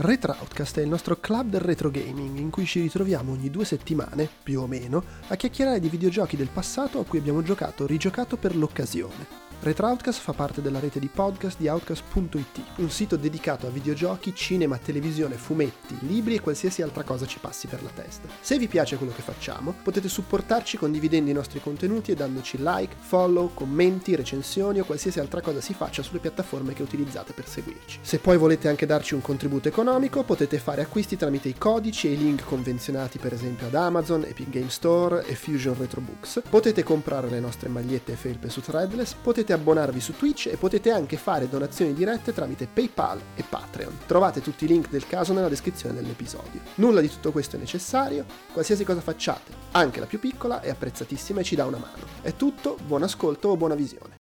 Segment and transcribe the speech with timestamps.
[0.00, 4.28] Retroutcast è il nostro club del retro gaming in cui ci ritroviamo ogni due settimane,
[4.44, 8.36] più o meno, a chiacchierare di videogiochi del passato a cui abbiamo giocato o rigiocato
[8.36, 9.47] per l'occasione.
[9.60, 14.78] Retroutcast fa parte della rete di podcast di Outcast.it, un sito dedicato a videogiochi, cinema,
[14.78, 18.28] televisione, fumetti, libri e qualsiasi altra cosa ci passi per la testa.
[18.40, 22.94] Se vi piace quello che facciamo, potete supportarci condividendo i nostri contenuti e dandoci like,
[23.00, 27.98] follow, commenti, recensioni o qualsiasi altra cosa si faccia sulle piattaforme che utilizzate per seguirci.
[28.00, 32.12] Se poi volete anche darci un contributo economico, potete fare acquisti tramite i codici e
[32.12, 36.42] i link convenzionati per esempio ad Amazon, Epic Game Store e Fusion Retro Books.
[36.48, 40.56] Potete comprare le nostre magliette e felpe su Threadless, potete potete abbonarvi su Twitch e
[40.56, 44.00] potete anche fare donazioni dirette tramite PayPal e Patreon.
[44.06, 46.60] Trovate tutti i link del caso nella descrizione dell'episodio.
[46.76, 51.40] Nulla di tutto questo è necessario, qualsiasi cosa facciate, anche la più piccola, è apprezzatissima
[51.40, 52.04] e ci dà una mano.
[52.20, 54.16] È tutto, buon ascolto o buona visione.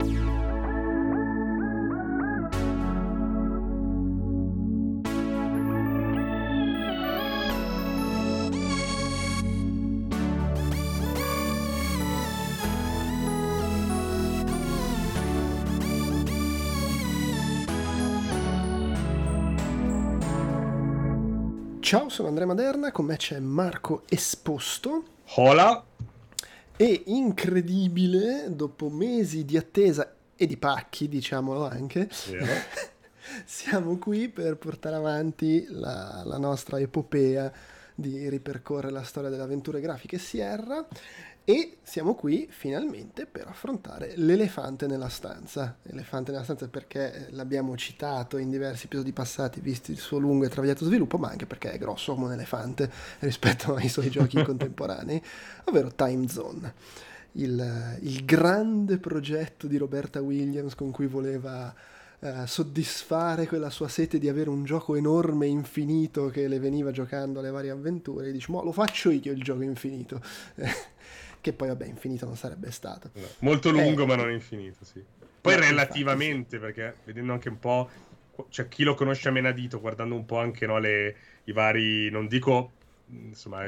[21.87, 25.05] Ciao, sono Andrea Maderna, con me c'è Marco Esposto.
[25.37, 25.85] Hola!
[26.77, 32.09] E incredibile, dopo mesi di attesa e di pacchi, diciamolo anche,
[33.47, 37.53] siamo qui per portare avanti la, la nostra epopea
[37.95, 40.85] di ripercorrere la storia delle avventure grafiche Sierra
[41.49, 45.77] e siamo qui finalmente per affrontare l'elefante nella stanza.
[45.85, 50.49] Elefante nella stanza perché l'abbiamo citato in diversi episodi passati, visto il suo lungo e
[50.49, 55.23] travagliato sviluppo, ma anche perché è grosso come un elefante rispetto ai suoi giochi contemporanei,
[55.67, 56.75] ovvero Time Zone.
[57.35, 61.73] Il, il, grande progetto di Roberta Williams con cui voleva
[62.19, 67.39] eh, soddisfare quella sua sete di avere un gioco enorme, infinito, che le veniva giocando
[67.39, 68.31] alle varie avventure.
[68.31, 70.21] E dice, ma lo faccio io il gioco infinito
[71.47, 73.11] che poi vabbè infinito non sarebbe stato.
[73.15, 75.01] No, molto lungo eh, ma non infinito, sì.
[75.41, 76.81] Poi no, relativamente, infatti, sì.
[76.81, 77.89] perché vedendo anche un po',
[78.49, 82.27] cioè chi lo conosce a menadito, guardando un po' anche no, le, i vari, non
[82.27, 82.73] dico
[83.09, 83.65] insomma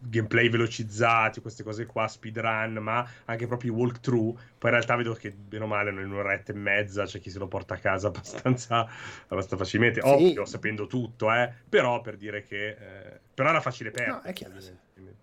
[0.00, 4.34] gameplay velocizzati, queste cose qua, speedrun, ma anche proprio i walkthrough.
[4.58, 7.38] Poi in realtà vedo che bene o male in un'oretta e mezza c'è chi se
[7.38, 8.80] lo porta a casa abbastanza,
[9.28, 10.00] abbastanza facilmente.
[10.00, 10.08] Sì.
[10.08, 14.16] Ovvio, sapendo tutto, eh, però per dire che eh, però era facile perdere.
[14.16, 14.60] No, è chiaro.
[14.60, 14.72] Sì.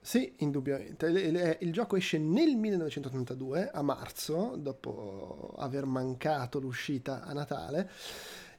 [0.01, 1.07] Sì, indubbiamente.
[1.07, 7.89] Il, il, gioco esce nel 1982, a marzo, dopo aver mancato l'uscita a Natale,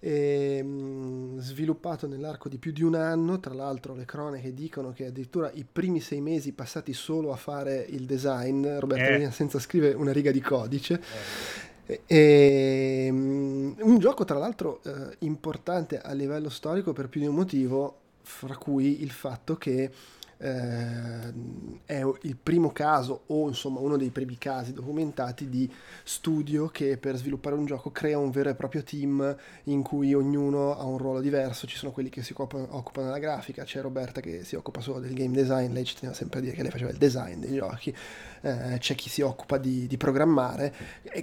[0.00, 5.06] e, mh, sviluppato nell'arco di più di un anno, tra l'altro le cronache dicono che
[5.06, 9.30] addirittura i primi sei mesi passati solo a fare il design, Roberto eh.
[9.30, 11.00] senza scrivere una riga di codice.
[11.86, 12.00] Eh.
[12.06, 17.34] E, um, un gioco tra l'altro eh, importante a livello storico per più di un
[17.34, 19.90] motivo, fra cui il fatto che
[20.38, 21.32] eh,
[21.84, 25.70] è il primo caso o insomma uno dei primi casi documentati di
[26.02, 30.76] studio che per sviluppare un gioco crea un vero e proprio team in cui ognuno
[30.76, 34.44] ha un ruolo diverso, ci sono quelli che si occupano, della grafica, c'è Roberta che
[34.44, 36.90] si occupa solo del game design, lei ci teneva sempre a dire che lei faceva
[36.90, 37.94] il design dei giochi,
[38.42, 40.74] eh, c'è chi si occupa di, di programmare,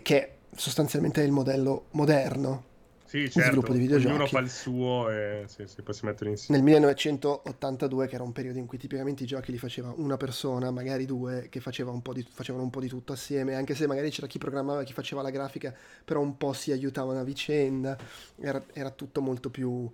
[0.01, 2.69] che sostanzialmente è il modello moderno
[3.11, 3.41] sì, certo.
[3.41, 4.13] sviluppo di videogiochi.
[4.13, 6.61] Ognuno fa il suo e sì, sì, poi si mettono insieme.
[6.61, 10.71] Nel 1982, che era un periodo in cui tipicamente i giochi li faceva una persona,
[10.71, 14.11] magari due, che faceva un di, facevano un po' di tutto assieme, anche se magari
[14.11, 17.97] c'era chi programmava e chi faceva la grafica, però un po' si aiutavano a vicenda,
[18.39, 19.91] era, era tutto molto più,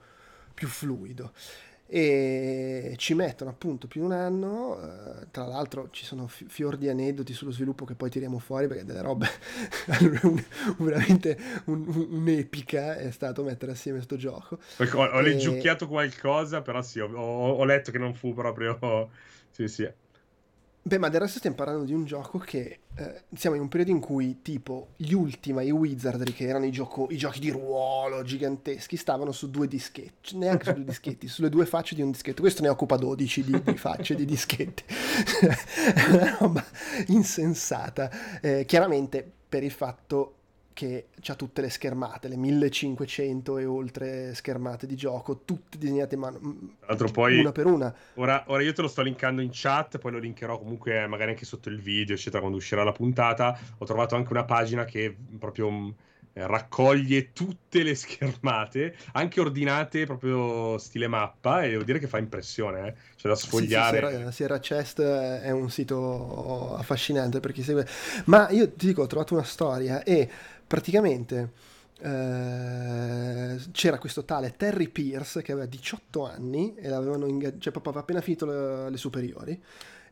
[0.53, 1.31] più fluido
[1.89, 6.89] e ci mettono appunto più di un anno, eh, tra l'altro ci sono fior di
[6.89, 9.27] aneddoti sullo sviluppo che poi tiriamo fuori perché delle robe
[10.23, 10.43] un,
[10.79, 14.59] veramente un, un'epica è stato mettere assieme questo gioco.
[14.77, 15.21] Ho, ho e...
[15.21, 19.09] leggiucchiato qualcosa, però sì, ho, ho, letto che non fu proprio...
[19.49, 19.89] Sì, sì.
[20.87, 23.91] Beh, ma del resto stiamo parlando di un gioco che eh, siamo in un periodo
[23.91, 28.23] in cui tipo gli Ultima, i Wizardry, che erano i, gioco, i, giochi di ruolo
[28.23, 32.39] giganteschi, stavano su due dischetti, neanche su due dischetti, sulle due facce di un dischetto.
[32.39, 34.83] Questo ne occupa 12 di, di facce di dischetti.
[35.93, 36.65] È una roba
[37.07, 38.39] insensata.
[38.39, 40.35] Eh, chiaramente per il fatto
[40.77, 46.21] che ha tutte le schermate, le 1500 e oltre schermate di gioco, tutte disegnate in
[46.21, 46.39] mano,
[47.11, 47.91] poi, una per una.
[48.13, 51.45] Ora, ora, io te lo sto linkando in chat, poi lo linkerò comunque magari anche
[51.45, 53.57] sotto il video, eccetera, quando uscirà la puntata.
[53.79, 55.89] Ho trovato anche una pagina che proprio mm,
[56.33, 62.87] raccoglie tutte le schermate, anche ordinate proprio stile mappa, e devo dire che fa impressione,
[62.87, 62.93] eh?
[63.15, 63.97] c'è da sfogliare.
[63.97, 67.87] Sì, sì, Sierra, Sierra Chest è un sito affascinante per chi segue.
[68.25, 70.29] Ma io ti dico, ho trovato una storia e
[70.67, 71.51] praticamente
[71.99, 77.93] eh, c'era questo tale Terry Pierce che aveva 18 anni e l'avevano ingaggiato, cioè proprio
[77.93, 79.61] aveva appena finito le, le superiori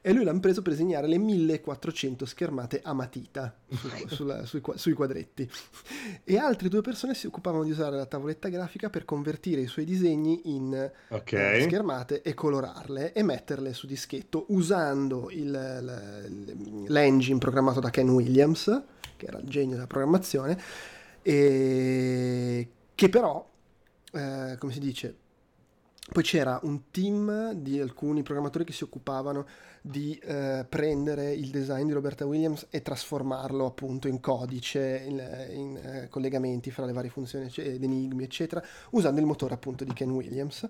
[0.08, 4.94] e lui l'hanno preso per disegnare le 1400 schermate a matita su, sulla, sui, sui,
[4.94, 5.50] quadretti.
[6.24, 9.84] E altre due persone si occupavano di usare la tavoletta grafica per convertire i suoi
[9.84, 11.62] disegni in okay.
[11.62, 18.84] eh, schermate e colorarle e metterle su dischetto usando il, l'engine programmato da Ken Williams,
[19.18, 20.60] che era il genio della programmazione,
[21.22, 23.48] e che però,
[24.14, 25.16] eh, come si dice,
[26.12, 29.48] poi c'era un team di alcuni programmatori che si occupavano
[29.82, 35.76] di eh, prendere il design di Roberta Williams e trasformarlo appunto in codice, in, in
[35.78, 40.12] eh, collegamenti fra le varie funzioni ed enigmi, eccetera, usando il motore appunto di Ken
[40.12, 40.68] Williams.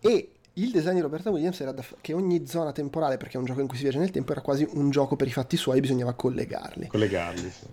[0.00, 3.46] E il design di Roberta Williams era da, che ogni zona temporale, perché è un
[3.46, 5.80] gioco in cui si viaggia nel tempo, era quasi un gioco per i fatti suoi,
[5.80, 6.88] bisognava collegarli.
[6.88, 7.66] Collegarli, sì.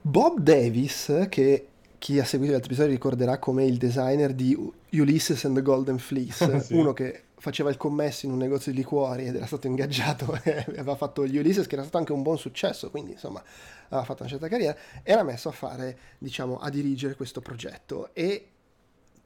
[0.00, 1.66] Bob Davis, che
[1.98, 4.58] chi ha seguito gli altri episodi ricorderà come il designer di
[4.90, 6.74] Ulysses and the Golden Fleece, sì.
[6.74, 10.64] uno che faceva il commesso in un negozio di liquori ed era stato ingaggiato e
[10.68, 13.42] aveva fatto gli Ulysses che era stato anche un buon successo, quindi insomma
[13.86, 18.51] aveva fatto una certa carriera, era messo a fare, diciamo, a dirigere questo progetto e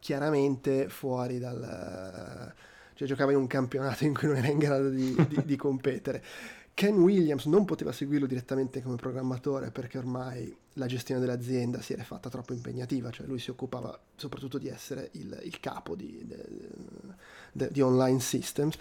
[0.06, 2.54] chiaramente fuori dal...
[2.94, 6.22] cioè giocava in un campionato in cui non era in grado di, di, di competere.
[6.74, 12.04] Ken Williams non poteva seguirlo direttamente come programmatore perché ormai la gestione dell'azienda si era
[12.04, 17.68] fatta troppo impegnativa, cioè lui si occupava soprattutto di essere il, il capo di, de,
[17.72, 18.78] di, online systems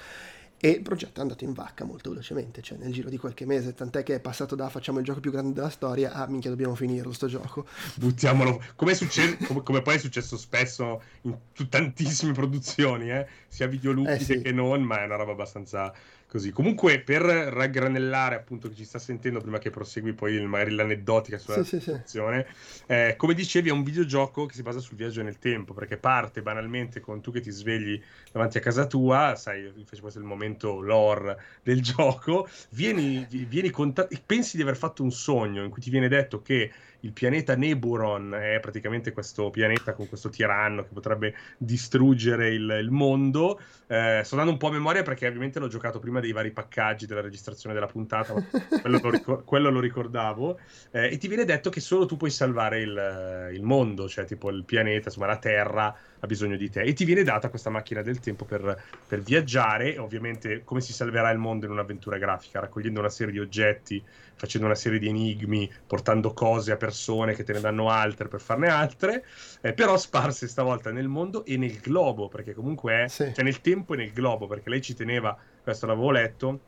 [0.57, 3.73] e il progetto è andato in vacca molto velocemente, cioè nel giro di qualche mese,
[3.73, 6.75] tant'è che è passato da facciamo il gioco più grande della storia a minchia dobbiamo
[6.75, 7.65] finirlo sto gioco.
[7.95, 11.37] Buttiamolo, come, succede, come, come poi è successo spesso in
[11.69, 13.27] tantissime produzioni, eh?
[13.47, 14.41] sia videoludiche eh sì.
[14.41, 15.93] che non, ma è una roba abbastanza
[16.35, 16.51] Così.
[16.51, 21.63] Comunque, per raggranellare appunto chi ci sta sentendo, prima che prosegui poi magari l'aneddotica sulla
[21.63, 22.83] sì, situazione, sì, sì.
[22.87, 26.41] eh, come dicevi, è un videogioco che si basa sul viaggio nel tempo, perché parte
[26.41, 28.03] banalmente con tu che ti svegli
[28.33, 34.21] davanti a casa tua, sai, questo è il momento lore del gioco, vieni, vieni contat-
[34.25, 36.69] pensi di aver fatto un sogno in cui ti viene detto che
[37.05, 42.89] il pianeta Neburon è praticamente questo pianeta con questo tiranno che potrebbe distruggere il, il
[42.89, 43.59] mondo.
[43.85, 47.05] Eh, sto dando un po' a memoria perché ovviamente l'ho giocato prima dei vari paccaggi
[47.05, 48.43] della registrazione della puntata, ma
[48.81, 50.59] quello, lo, ricor- quello lo ricordavo.
[50.91, 54.49] Eh, e ti viene detto che solo tu puoi salvare il, il mondo, cioè tipo
[54.49, 56.81] il pianeta, insomma la Terra ha bisogno di te.
[56.81, 61.29] E ti viene data questa macchina del tempo per, per viaggiare, ovviamente come si salverà
[61.31, 64.03] il mondo in un'avventura grafica, raccogliendo una serie di oggetti,
[64.35, 68.41] facendo una serie di enigmi, portando cose a persone che te ne danno altre per
[68.41, 69.25] farne altre,
[69.61, 73.31] eh, però sparse stavolta nel mondo e nel globo, perché comunque è, sì.
[73.33, 76.59] cioè nel tempo e nel globo, perché lei ci teneva, questo l'avevo letto,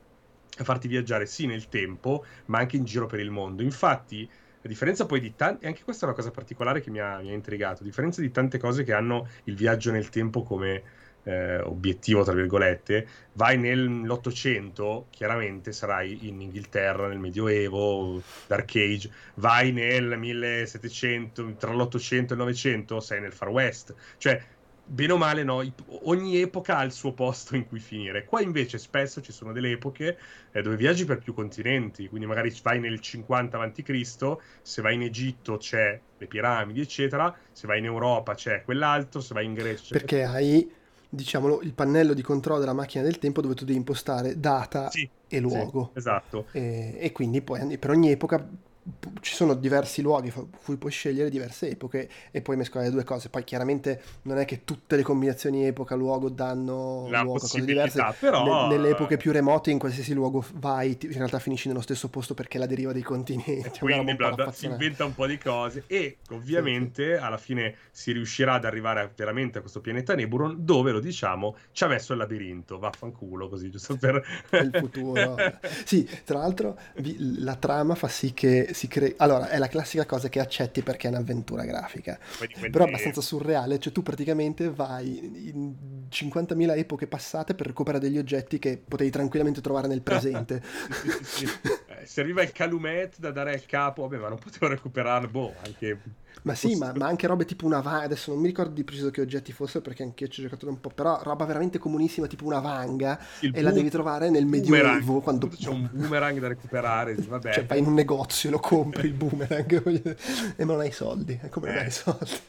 [0.60, 3.62] a farti viaggiare sì nel tempo, ma anche in giro per il mondo.
[3.62, 4.28] Infatti,
[4.62, 7.20] a differenza poi di tanti, e anche questa è una cosa particolare che mi ha,
[7.20, 10.84] mi ha intrigato, a differenza di tante cose che hanno il viaggio nel tempo come
[11.28, 19.72] eh, obiettivo, tra virgolette, vai nell'Ottocento, chiaramente sarai in Inghilterra, nel Medioevo, Dark Age, vai
[19.74, 24.42] nel 1700, tra l'Ottocento e il Novecento, sei nel Far West, cioè
[24.88, 25.62] bene o male, no,
[26.04, 28.26] ogni epoca ha il suo posto in cui finire.
[28.26, 30.18] Qua invece spesso ci sono delle epoche
[30.52, 35.02] eh, dove viaggi per più continenti, quindi magari vai nel 50 a.C., se vai in
[35.02, 39.98] Egitto c'è le piramidi, eccetera, se vai in Europa c'è quell'altro, se vai in Grecia.
[39.98, 40.72] Perché hai,
[41.10, 45.10] diciamo, il pannello di controllo della macchina del tempo dove tu devi impostare data sì,
[45.28, 45.90] e luogo.
[45.94, 46.48] Sì, esatto.
[46.52, 48.50] E, e quindi poi per ogni epoca
[49.22, 50.32] ci sono diversi luoghi
[50.64, 53.30] cui puoi scegliere diverse epoche e poi mescolare le due cose.
[53.30, 58.16] Poi chiaramente non è che tutte le combinazioni epoca-luogo danno La luogo a cose diverse.
[58.20, 58.68] Però...
[58.68, 62.34] Ne, nelle epoche più remote, in qualsiasi luogo vai, in realtà finisci nello stesso posto
[62.34, 63.72] perché la deriva dei continenti.
[63.80, 67.24] Quindi bla bla, si inventa un po' di cose e ovviamente sì, sì.
[67.24, 71.84] alla fine si riuscirà ad arrivare veramente a questo pianeta Neburon dove, lo diciamo, ci
[71.84, 72.80] ha messo il labirinto.
[72.80, 74.24] Vaffanculo così, giusto per...
[74.52, 75.36] il futuro.
[75.84, 76.78] sì, tra l'altro
[77.40, 79.14] la trama fa sì che si crea...
[79.18, 82.20] Allora, è la classica cosa che accetti perché è un'avventura grafica.
[82.70, 85.74] Però è abbastanza surreale, cioè tu praticamente vai in
[86.12, 90.62] 50.000 epoche passate per recuperare degli oggetti che potevi tranquillamente trovare nel presente.
[91.02, 91.48] sì, sì, sì.
[92.00, 96.00] Eh, serviva il calumet da dare al capo, vabbè, ma non potevo recuperarlo, boh, anche
[96.44, 99.10] ma sì, ma, ma, anche robe tipo una vanga, adesso non mi ricordo di preciso
[99.10, 101.78] che oggetti fossero perché anche io ci ho giocato da un po', però roba veramente
[101.78, 106.40] comunissima tipo una vanga il e la devi trovare nel medioevo quando c'è un boomerang
[106.40, 107.54] da recuperare, vabbè.
[107.54, 110.16] Cioè vai in un negozio, lo compri il boomerang
[110.56, 111.74] e non hai soldi, è come eh.
[111.74, 112.40] non hai soldi.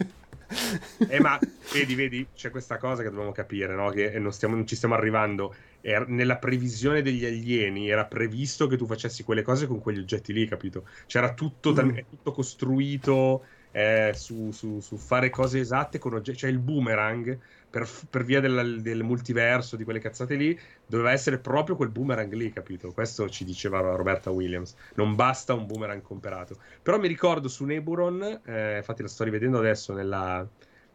[1.08, 1.38] Eh, ma
[1.72, 3.90] vedi, vedi, c'è questa cosa che dobbiamo capire, no?
[3.90, 5.54] Che non, stiamo, non ci stiamo arrivando.
[5.80, 10.32] Era, nella previsione degli alieni era previsto che tu facessi quelle cose con quegli oggetti
[10.32, 10.86] lì, capito?
[11.06, 11.98] C'era tutto, mm.
[12.08, 17.38] tutto costruito eh, su, su, su, fare cose esatte con oggetti, cioè il boomerang
[17.78, 22.32] per, per via del, del, multiverso, di quelle cazzate lì, doveva essere proprio quel boomerang
[22.32, 22.92] lì, capito?
[22.92, 24.74] Questo ci diceva Roberta Williams.
[24.94, 26.56] Non basta un boomerang comperato.
[26.82, 30.46] Però mi ricordo su Neburon, eh, infatti la sto rivedendo adesso nella,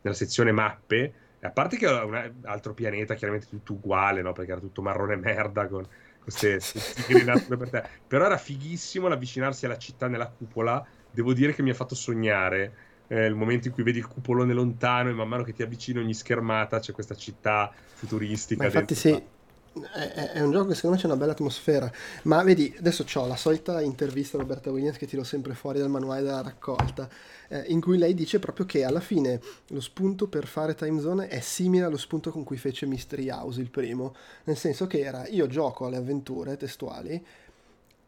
[0.01, 4.31] nella sezione mappe, a parte che era un altro pianeta, chiaramente tutto uguale, no?
[4.33, 5.85] Perché era tutto marrone merda con
[6.21, 6.59] queste
[7.07, 7.89] tigrinate per terra.
[8.07, 10.85] Però era fighissimo l'avvicinarsi alla città nella cupola.
[11.11, 14.53] Devo dire che mi ha fatto sognare eh, il momento in cui vedi il cupolone
[14.53, 18.63] lontano e man mano che ti avvicini ogni schermata c'è questa città futuristica.
[18.63, 21.91] Ma infatti sì, è, è, un gioco che secondo me c'è una bella atmosfera.
[22.23, 25.91] Ma vedi, adesso ho la solita intervista a Roberta Williams che tiro sempre fuori dal
[25.91, 27.07] manuale della raccolta,
[27.49, 31.27] eh, in cui lei dice proprio che alla fine lo spunto per fare Time Zone
[31.27, 34.15] è simile allo spunto con cui fece Mystery House il primo,
[34.45, 37.23] nel senso che era io gioco alle avventure testuali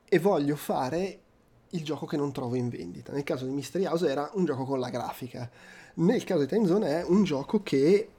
[0.08, 1.20] e voglio fare
[1.72, 3.12] il gioco che non trovo in vendita.
[3.12, 5.50] Nel caso di Mystery House era un gioco con la grafica.
[5.96, 8.10] Nel caso di Time Zone è un gioco che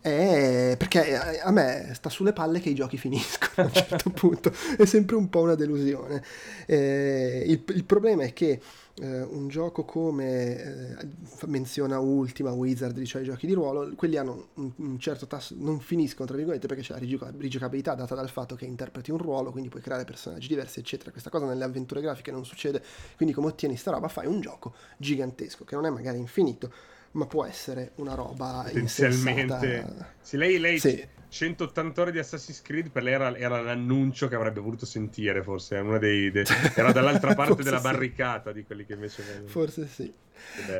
[0.00, 4.52] è perché a me sta sulle palle che i giochi finiscono a un certo punto,
[4.76, 6.22] è sempre un po' una delusione.
[6.66, 8.60] Eh, il, il, problema è che
[9.00, 11.08] eh, un gioco come eh,
[11.46, 15.80] menziona Ultima, Wizard, cioè i giochi di ruolo, quelli hanno un, un, certo tasso, non
[15.80, 19.68] finiscono tra virgolette perché c'è la rigiocabilità data dal fatto che interpreti un ruolo, quindi
[19.68, 21.10] puoi creare personaggi diversi, eccetera.
[21.10, 22.82] Questa cosa nelle avventure grafiche non succede,
[23.16, 26.72] quindi come ottieni sta roba fai un gioco gigantesco che non è magari infinito
[27.12, 30.14] ma può essere una roba potenzialmente.
[30.20, 31.06] sì, lei, lei sì.
[31.28, 35.76] 180 ore di Assassin's Creed per lei era, era, l'annuncio che avrebbe voluto sentire forse
[35.76, 36.44] una dei, de...
[36.74, 38.56] era dall'altra parte della barricata sì.
[38.56, 40.12] di quelli che invece forse sì.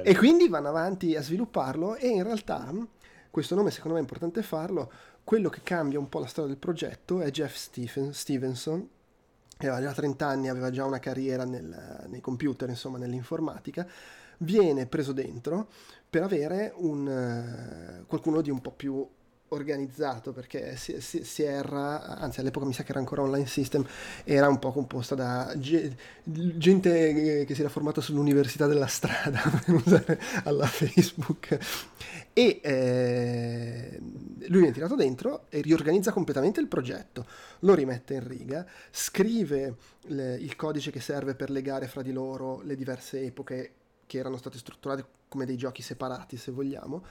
[0.03, 2.73] E quindi vanno avanti a svilupparlo e in realtà
[3.31, 4.91] questo nome secondo me è importante farlo
[5.23, 8.89] quello che cambia un po' la storia del progetto è Jeff Stephen, Stevenson.
[9.59, 13.87] Aveva già 30 anni aveva già una carriera nel, nei computer insomma nell'informatica.
[14.39, 15.69] Viene preso dentro
[16.11, 17.07] per avere un,
[18.03, 19.07] uh, qualcuno di un po' più
[19.51, 23.85] organizzato perché Sierra, anzi all'epoca mi sa che era ancora online system,
[24.25, 30.21] era un po' composta da gente che si era formata sull'università della strada, per usare
[30.45, 31.59] alla Facebook.
[32.33, 37.27] E eh, lui viene tirato dentro e riorganizza completamente il progetto,
[37.61, 42.61] lo rimette in riga, scrive le, il codice che serve per legare fra di loro
[42.63, 43.73] le diverse epoche
[44.11, 47.05] che erano state strutturate come dei giochi separati, se vogliamo,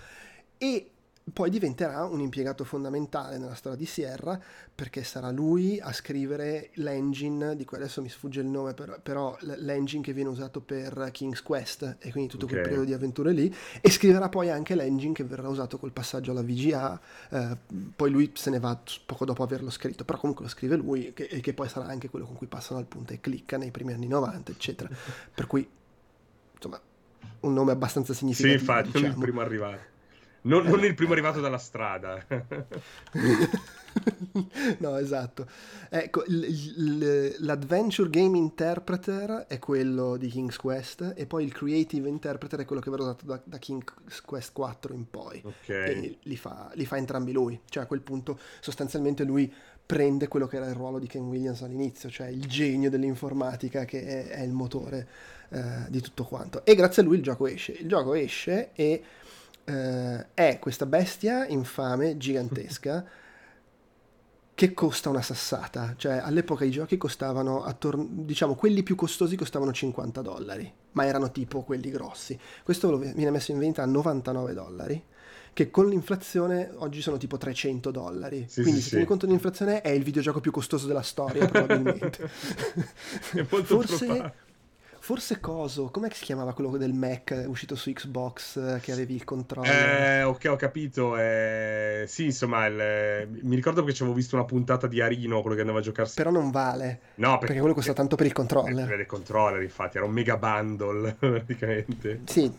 [0.58, 0.92] e
[1.32, 4.38] poi diventerà un impiegato fondamentale nella storia di Sierra
[4.74, 9.38] perché sarà lui a scrivere l'engine di cui adesso mi sfugge il nome però, però
[9.42, 12.58] l'engine che viene usato per King's Quest e quindi tutto okay.
[12.58, 16.32] quel periodo di avventure lì e scriverà poi anche l'engine che verrà usato col passaggio
[16.32, 17.58] alla VGA eh,
[17.96, 21.26] poi lui se ne va poco dopo averlo scritto però comunque lo scrive lui che,
[21.26, 23.94] e che poi sarà anche quello con cui passano al punto e clicca nei primi
[23.94, 24.90] anni 90 eccetera
[25.34, 25.68] per cui
[26.56, 26.82] insomma
[27.42, 28.58] un nome abbastanza significativo.
[28.58, 29.08] Sì, infatti, diciamo.
[29.08, 29.98] non il primo arrivato.
[30.42, 32.26] Non, non il primo arrivato dalla strada.
[34.80, 35.48] no, esatto.
[35.90, 42.66] Ecco, l'Adventure Game Interpreter è quello di King's Quest e poi il Creative Interpreter è
[42.66, 45.42] quello che verrà usato da, da King's Quest 4 in poi.
[45.44, 45.70] Ok.
[45.70, 47.60] E li fa, li fa entrambi lui.
[47.68, 49.54] Cioè a quel punto sostanzialmente lui
[49.86, 54.04] prende quello che era il ruolo di Ken Williams all'inizio, cioè il genio dell'informatica che
[54.04, 55.08] è, è il motore
[55.50, 56.64] eh, di tutto quanto.
[56.66, 57.74] E grazie a lui il gioco esce.
[57.74, 59.04] Il gioco esce e
[59.64, 63.06] eh, è questa bestia infame, gigantesca,
[64.54, 65.96] che costa una sassata.
[65.98, 71.32] Cioè all'epoca i giochi costavano, attorno, diciamo, quelli più costosi costavano 50 dollari, ma erano
[71.32, 72.38] tipo quelli grossi.
[72.64, 75.04] Questo viene messo in vendita a 99 dollari
[75.52, 78.46] che con l'inflazione oggi sono tipo 300 dollari.
[78.48, 82.30] Sì, Quindi sì, se tieni conto dell'inflazione è il videogioco più costoso della storia probabilmente.
[83.48, 84.06] Forse...
[84.06, 84.48] Probabile
[85.10, 89.16] Forse Coso, com'è che si chiamava quello del Mac uscito su Xbox eh, che avevi
[89.16, 89.68] il controllo?
[89.68, 91.18] Eh, ok, ho capito.
[91.18, 95.56] Eh, sì, insomma, il, mi ricordo che ci avevo visto una puntata di Arino, quello
[95.56, 96.14] che andava a giocarsi.
[96.14, 97.00] Però non vale.
[97.16, 98.88] No, perché, perché quello costa tanto per il controller.
[98.88, 102.22] Per il controller, infatti, era un mega bundle praticamente.
[102.26, 102.54] Sì,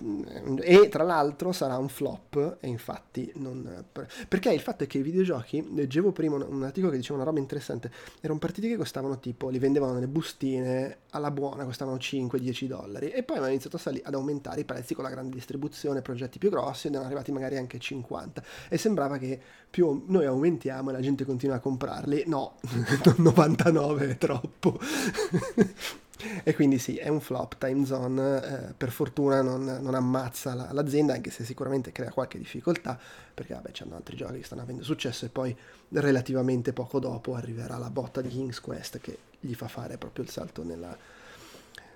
[0.61, 3.85] e tra l'altro sarà un flop, e infatti non...
[4.27, 7.39] Perché il fatto è che i videogiochi, leggevo prima un articolo che diceva una roba
[7.39, 12.67] interessante, erano partiti che costavano tipo, li vendevano nelle bustine, alla buona costavano 5 10
[12.67, 16.39] dollari e poi hanno iniziato sali- ad aumentare i prezzi con la grande distribuzione, progetti
[16.39, 20.91] più grossi ed erano arrivati magari anche a 50 e sembrava che più noi aumentiamo
[20.91, 22.57] e la gente continua a comprarli, no,
[23.17, 24.79] 99 è troppo.
[26.45, 27.57] e quindi sì, è un flop.
[27.59, 32.39] Time Zone eh, per fortuna non, non ammazza la, l'azienda, anche se sicuramente crea qualche
[32.39, 32.99] difficoltà,
[33.33, 35.57] perché vabbè c'hanno altri giochi che stanno avendo successo e poi
[35.91, 40.31] relativamente poco dopo arriverà la botta di King's Quest che gli fa fare proprio il
[40.31, 40.97] salto nella,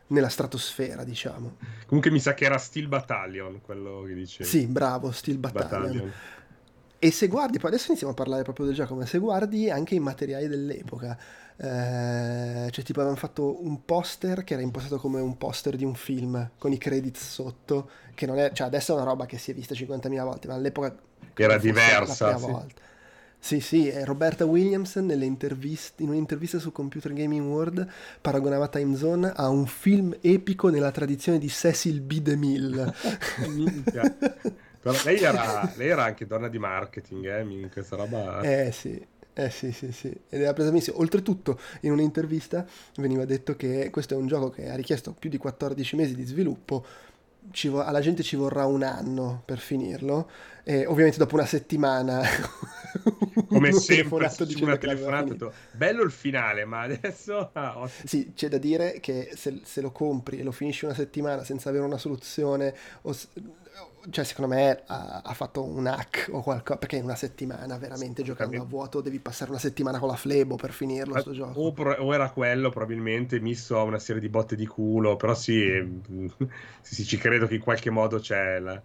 [0.08, 1.56] nella stratosfera, diciamo.
[1.86, 4.48] Comunque mi sa che era Steel Battalion quello che dicevi.
[4.48, 5.80] Sì, bravo, Steel Battalion.
[5.80, 6.12] Battalion.
[6.98, 9.94] E se guardi, poi adesso iniziamo a parlare proprio del gioco, ma se guardi anche
[9.94, 11.18] i materiali dell'epoca,
[11.56, 15.94] eh, cioè tipo avevano fatto un poster che era impostato come un poster di un
[15.94, 19.50] film, con i credits sotto, che non è, cioè adesso è una roba che si
[19.50, 20.96] è vista 50.000 volte, ma all'epoca
[21.34, 22.38] era diversa.
[22.38, 22.50] Sì.
[22.50, 22.82] Volta.
[23.44, 27.86] Sì, sì, Roberta Williams in un'intervista su Computer Gaming World
[28.18, 32.20] paragonava Time Zone a un film epico nella tradizione di Cecil B.
[32.20, 32.94] DeMille.
[34.80, 38.40] Però lei era, lei era, anche donna di marketing, eh, in questa roba.
[38.40, 38.98] Eh sì,
[39.34, 41.00] eh sì, sì, sì, ed era presa benissimo.
[41.00, 45.36] Oltretutto, in un'intervista veniva detto che questo è un gioco che ha richiesto più di
[45.36, 46.82] 14 mesi di sviluppo,
[47.68, 50.30] vo- alla gente ci vorrà un anno per finirlo
[50.64, 52.22] e ovviamente dopo una settimana
[53.48, 58.98] come sempre su una telefonata bello il finale ma adesso ah, sì c'è da dire
[59.00, 63.14] che se, se, lo compri e lo finisci una settimana senza avere una soluzione o,
[64.10, 68.20] cioè secondo me ha, ha, fatto un hack o qualcosa perché in una settimana veramente
[68.20, 71.60] sì, giocando a vuoto devi passare una settimana con la flebo per finirlo sto gioco
[71.60, 76.00] o, o, era quello probabilmente misto a una serie di botte di culo però sì,
[76.80, 78.80] sì, sì ci credo che in qualche modo c'è la,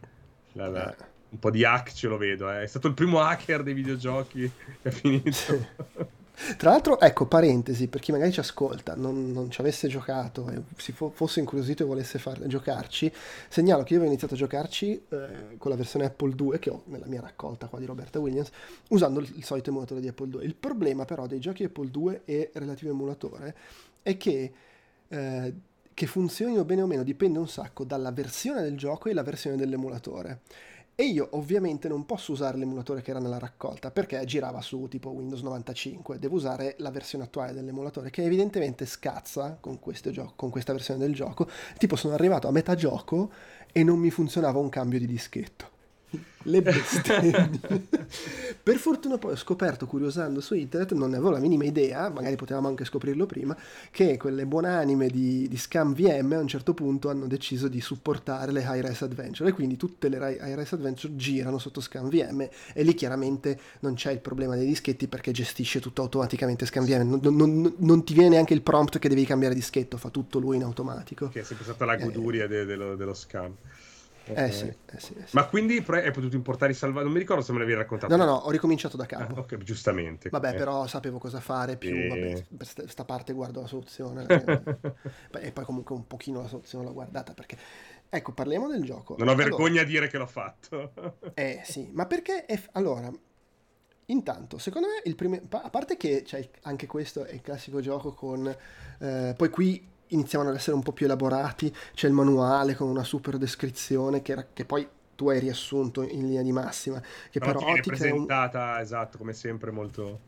[0.53, 1.05] la, la, eh.
[1.29, 2.63] un po' di hack ce lo vedo eh.
[2.63, 6.08] è stato il primo hacker dei videogiochi che ha finito.
[6.57, 10.61] Tra l'altro, ecco, parentesi, per chi magari ci ascolta, non, non ci avesse giocato e
[10.77, 13.11] si fo- fosse incuriosito e volesse far, giocarci,
[13.49, 16.83] segnalo che io avevo iniziato a giocarci eh, con la versione Apple 2 che ho
[16.85, 18.49] nella mia raccolta qua di Roberta Williams,
[18.89, 20.43] usando il, il solito emulatore di Apple 2.
[20.45, 23.55] Il problema però dei giochi Apple 2 e relativo emulatore
[24.01, 24.51] è che...
[25.07, 25.53] Eh,
[25.99, 29.57] che funzionino bene o meno dipende un sacco dalla versione del gioco e la versione
[29.57, 30.39] dell'emulatore.
[30.99, 35.11] E io ovviamente non posso usare l'emulatore che era nella raccolta perché girava su tipo
[35.11, 40.73] Windows 95, devo usare la versione attuale dell'emulatore che evidentemente scazza con, gioco, con questa
[40.73, 41.47] versione del gioco.
[41.77, 43.31] Tipo sono arrivato a metà gioco
[43.71, 45.77] e non mi funzionava un cambio di dischetto
[46.43, 47.49] le bestemmie.
[48.61, 52.35] per fortuna poi ho scoperto, curiosando su internet, non ne avevo la minima idea, magari
[52.35, 53.55] potevamo anche scoprirlo prima,
[53.91, 58.51] che quelle buonanime di, di Scam VM a un certo punto hanno deciso di supportare
[58.51, 62.47] le High Res Adventure e quindi tutte le High Res Adventure girano sotto Scam VM
[62.73, 67.19] e lì chiaramente non c'è il problema dei dischetti perché gestisce tutto automaticamente Scam VM,
[67.21, 70.55] non, non, non ti viene neanche il prompt che devi cambiare dischetto, fa tutto lui
[70.55, 71.29] in automatico.
[71.29, 72.03] Che è sempre stata la eh.
[72.03, 73.53] goduria eh, de, dello, dello Scam.
[74.33, 75.35] Eh, sì, eh sì, eh sì.
[75.35, 77.05] Ma quindi hai potuto importare i salvaggi?
[77.05, 78.15] Non mi ricordo se me l'avevi raccontato.
[78.15, 79.35] No, no, no, ho ricominciato da capo.
[79.35, 80.29] Ah, ok, giustamente.
[80.29, 80.53] Vabbè, eh.
[80.55, 82.07] però sapevo cosa fare, più e...
[82.07, 84.25] vabbè, per questa parte guardo la soluzione.
[85.39, 87.57] e poi comunque un pochino la soluzione l'ho guardata perché...
[88.11, 89.15] Ecco, parliamo del gioco.
[89.17, 89.81] Non ho vergogna allora...
[89.81, 90.93] a dire che l'ho fatto.
[91.33, 92.45] eh sì, ma perché...
[92.45, 92.59] È...
[92.73, 93.11] Allora,
[94.09, 95.39] Intanto, secondo me, il primo...
[95.49, 98.47] a parte che cioè, anche questo è il classico gioco con...
[98.99, 103.03] Eh, poi qui iniziavano ad essere un po' più elaborati, c'è il manuale con una
[103.03, 107.59] super descrizione che, era, che poi tu hai riassunto in linea di massima, che però,
[107.59, 108.79] però ti è presentata, un...
[108.79, 110.27] esatto, come sempre molto...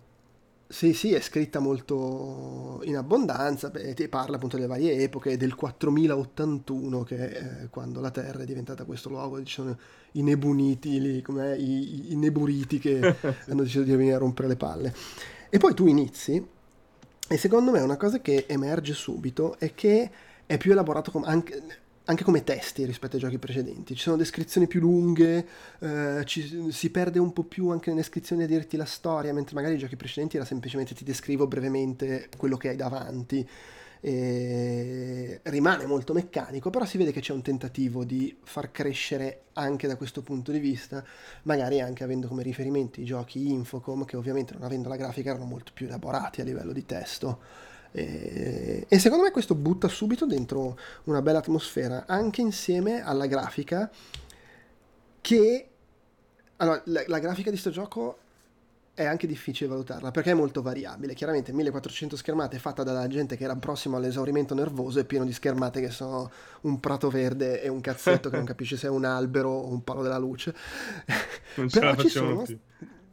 [0.68, 5.56] Sì, sì, è scritta molto in abbondanza, beh, ti parla appunto delle varie epoche, del
[5.56, 9.78] 4081, che è quando la Terra è diventata questo luogo, ci sono
[10.14, 11.24] i nebuniti, lì,
[11.58, 13.00] i, i neburiti che
[13.48, 14.94] hanno deciso di venire a rompere le palle.
[15.50, 16.46] E poi tu inizi
[17.32, 20.12] e secondo me una cosa che emerge subito è che
[20.46, 21.64] è più elaborato com- anche,
[22.04, 23.96] anche, come testi rispetto ai giochi precedenti.
[23.96, 25.48] Ci sono descrizioni più lunghe,
[25.80, 29.56] eh, ci, si perde un po' più anche nelle descrizioni a dirti la storia, mentre
[29.56, 33.48] magari i giochi precedenti era semplicemente ti descrivo brevemente quello che hai davanti
[34.04, 39.96] rimane molto meccanico, però si vede che c'è un tentativo di far crescere anche da
[39.96, 41.04] questo punto di vista,
[41.44, 45.46] magari anche avendo come riferimenti i giochi Infocom, che ovviamente non avendo la grafica erano
[45.46, 47.40] molto più elaborati a livello di testo.
[47.92, 53.92] E, e secondo me questo butta subito dentro una bella atmosfera, anche insieme alla grafica
[55.22, 55.66] che...
[56.58, 58.18] Allora, la, la grafica di questo gioco
[59.02, 61.14] è anche difficile valutarla perché è molto variabile.
[61.14, 65.82] Chiaramente 1400 schermate fatta dalla gente che era prossimo all'esaurimento nervoso e pieno di schermate
[65.82, 69.50] che sono un prato verde e un cazzetto che non capisce se è un albero
[69.50, 70.54] o un palo della luce.
[71.56, 72.58] Non ce Però la ci sono, più.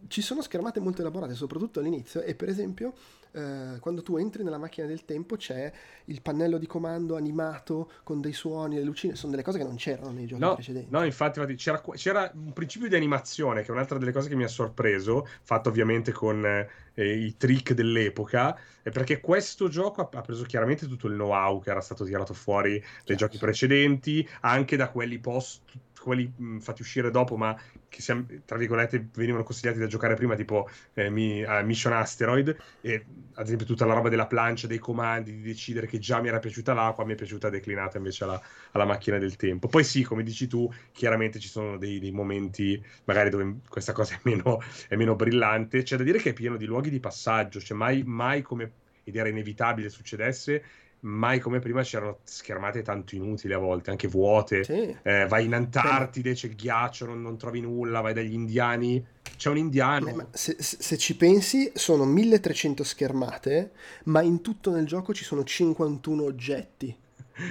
[0.09, 2.95] Ci sono schermate molto elaborate, soprattutto all'inizio e per esempio
[3.33, 5.71] eh, quando tu entri nella macchina del tempo c'è
[6.07, 9.77] il pannello di comando animato con dei suoni, le lucine, sono delle cose che non
[9.77, 10.89] c'erano nei giochi no, precedenti.
[10.91, 14.35] No, infatti, infatti c'era, c'era, un principio di animazione che è un'altra delle cose che
[14.35, 20.21] mi ha sorpreso, fatto ovviamente con eh, i trick dell'epoca, perché questo gioco ha, ha,
[20.23, 23.19] preso chiaramente tutto il know-how che era stato tirato fuori dai yes.
[23.19, 25.61] giochi precedenti, anche da quelli post
[26.09, 27.57] quelli mh, fatti uscire dopo, ma
[27.89, 32.57] che siamo, tra virgolette venivano consigliati da giocare prima, tipo eh, mi, uh, Mission Asteroid,
[32.81, 36.29] e ad esempio tutta la roba della plancia, dei comandi, di decidere che già mi
[36.29, 38.41] era piaciuta l'acqua, mi è piaciuta declinata invece alla,
[38.73, 39.69] alla macchina del tempo.
[39.69, 44.15] Poi sì, come dici tu, chiaramente ci sono dei, dei momenti magari dove questa cosa
[44.15, 45.83] è meno, è meno, brillante.
[45.83, 48.73] C'è da dire che è pieno di luoghi di passaggio, cioè mai, mai come,
[49.05, 50.63] ed era inevitabile succedesse,
[51.01, 54.65] mai come prima c'erano schermate tanto inutili a volte, anche vuote.
[54.65, 54.97] Sì.
[55.03, 59.05] Eh, vai in Antartide, c'è il ghiaccio, non, non, trovi nulla, vai dagli indiani,
[59.37, 60.15] c'è un indiano.
[60.15, 63.73] Ma, se, se, ci pensi, sono 1300 schermate,
[64.05, 66.97] ma in tutto nel gioco ci sono 51 oggetti.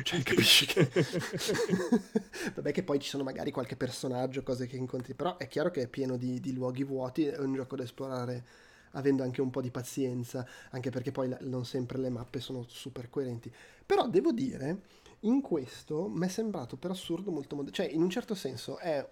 [0.03, 0.89] Cioè, capisci che...
[2.55, 5.83] Vabbè che poi ci sono magari qualche personaggio, cose che incontri, però è chiaro che
[5.83, 8.43] è pieno di, di luoghi vuoti, è un gioco da esplorare
[8.91, 13.09] avendo anche un po' di pazienza, anche perché poi non sempre le mappe sono super
[13.09, 13.51] coerenti.
[13.85, 14.81] Però devo dire,
[15.21, 19.05] in questo mi è sembrato per assurdo molto modesto, cioè in un certo senso è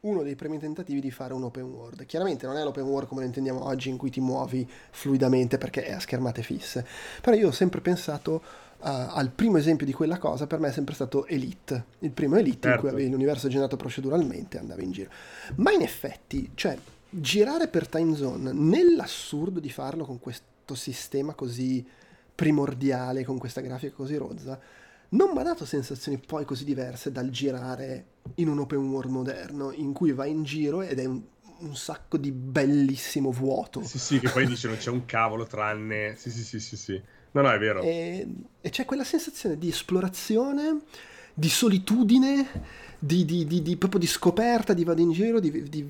[0.00, 2.06] uno dei primi tentativi di fare un open world.
[2.06, 5.84] Chiaramente non è l'open world come lo intendiamo oggi in cui ti muovi fluidamente perché
[5.84, 6.86] è a schermate fisse,
[7.20, 10.70] però io ho sempre pensato Uh, al primo esempio di quella cosa per me è
[10.70, 12.68] sempre stato Elite, il primo Elite certo.
[12.68, 12.96] in cui certo.
[12.96, 15.10] avevi l'universo generato proceduralmente e andavi in giro.
[15.56, 16.76] Ma in effetti, cioè,
[17.08, 21.86] girare per time zone nell'assurdo di farlo con questo sistema così
[22.34, 24.60] primordiale, con questa grafica così rozza,
[25.10, 29.72] non mi ha dato sensazioni poi così diverse dal girare in un open world moderno,
[29.72, 31.22] in cui vai in giro ed è un,
[31.58, 33.82] un sacco di bellissimo vuoto.
[33.82, 36.14] Sì, sì, che poi dice non c'è un cavolo tranne...
[36.16, 37.00] Sì, sì, sì, sì, sì.
[37.32, 37.82] No, no, è vero.
[37.82, 38.26] E,
[38.60, 40.80] e c'è quella sensazione di esplorazione,
[41.32, 45.86] di solitudine di, di, di, di, proprio di scoperta, di vado in giro, di,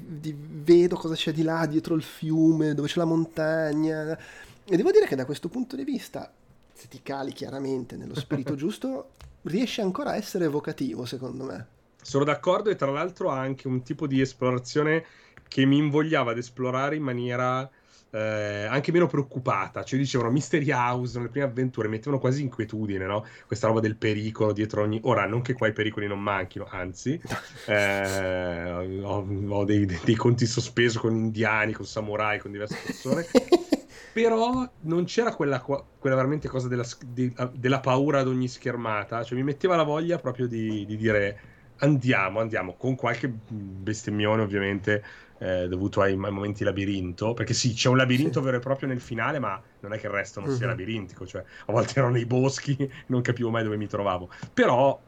[0.62, 4.18] vedo cosa c'è di là dietro il fiume, dove c'è la montagna.
[4.64, 6.32] E devo dire che da questo punto di vista,
[6.72, 9.10] se ti cali chiaramente nello spirito giusto,
[9.42, 11.66] riesce ancora a essere evocativo, secondo me.
[12.02, 15.04] Sono d'accordo e tra l'altro ha anche un tipo di esplorazione
[15.48, 17.68] che mi invogliava ad esplorare in maniera
[18.16, 19.84] eh, anche meno preoccupata.
[19.84, 23.26] Cioè dicevano Mystery House nelle prime avventure, mettevano quasi inquietudine, no?
[23.46, 24.98] Questa roba del pericolo dietro ogni...
[25.02, 27.20] Ora, non che qua i pericoli non manchino, anzi,
[27.66, 33.26] eh, ho, ho dei, dei, conti sospesi con indiani, con samurai, con diverse persone.
[34.12, 39.36] però non c'era quella, quella veramente cosa della, di, della, paura ad ogni schermata, cioè
[39.36, 41.40] mi metteva la voglia proprio di, di dire
[41.80, 45.04] andiamo, andiamo, con qualche bestemmione ovviamente
[45.38, 48.44] eh, dovuto ai, ai, momenti labirinto, perché sì, c'è un labirinto sì.
[48.44, 50.56] vero e proprio nel finale, ma non è che il resto non uh-huh.
[50.56, 50.70] sia mhm.
[50.72, 55.00] labirintico, cioè a volte ero nei boschi, non capivo mai dove mi trovavo, però...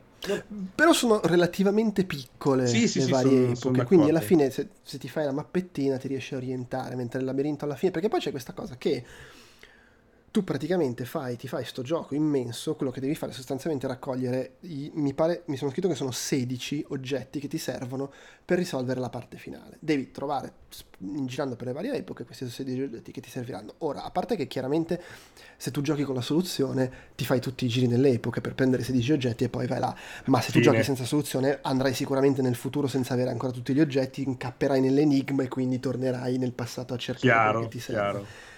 [0.75, 4.67] Però sono relativamente piccole sì, sì, le varie sono, epoche, sono quindi alla fine se,
[4.83, 8.09] se ti fai la mappettina ti riesci a orientare, mentre il labirinto alla fine, perché
[8.09, 9.05] poi c'è questa cosa che
[10.39, 14.59] tu praticamente fai, ti fai sto gioco immenso, quello che devi fare è sostanzialmente raccogliere,
[14.61, 18.13] i, mi pare, mi sono scritto che sono 16 oggetti che ti servono
[18.45, 19.79] per risolvere la parte finale.
[19.81, 20.53] Devi trovare,
[20.99, 23.75] girando per le varie epoche, questi 16 oggetti che ti serviranno.
[23.79, 25.03] Ora, a parte che chiaramente
[25.57, 28.83] se tu giochi con la soluzione ti fai tutti i giri nelle epoche per prendere
[28.83, 29.93] i 16 oggetti e poi vai là,
[30.27, 30.63] ma se Fine.
[30.63, 34.81] tu giochi senza soluzione andrai sicuramente nel futuro senza avere ancora tutti gli oggetti, incapperai
[34.81, 38.01] nell'enigma e quindi tornerai nel passato a cercare quello che ti serve.
[38.01, 38.57] Chiaro.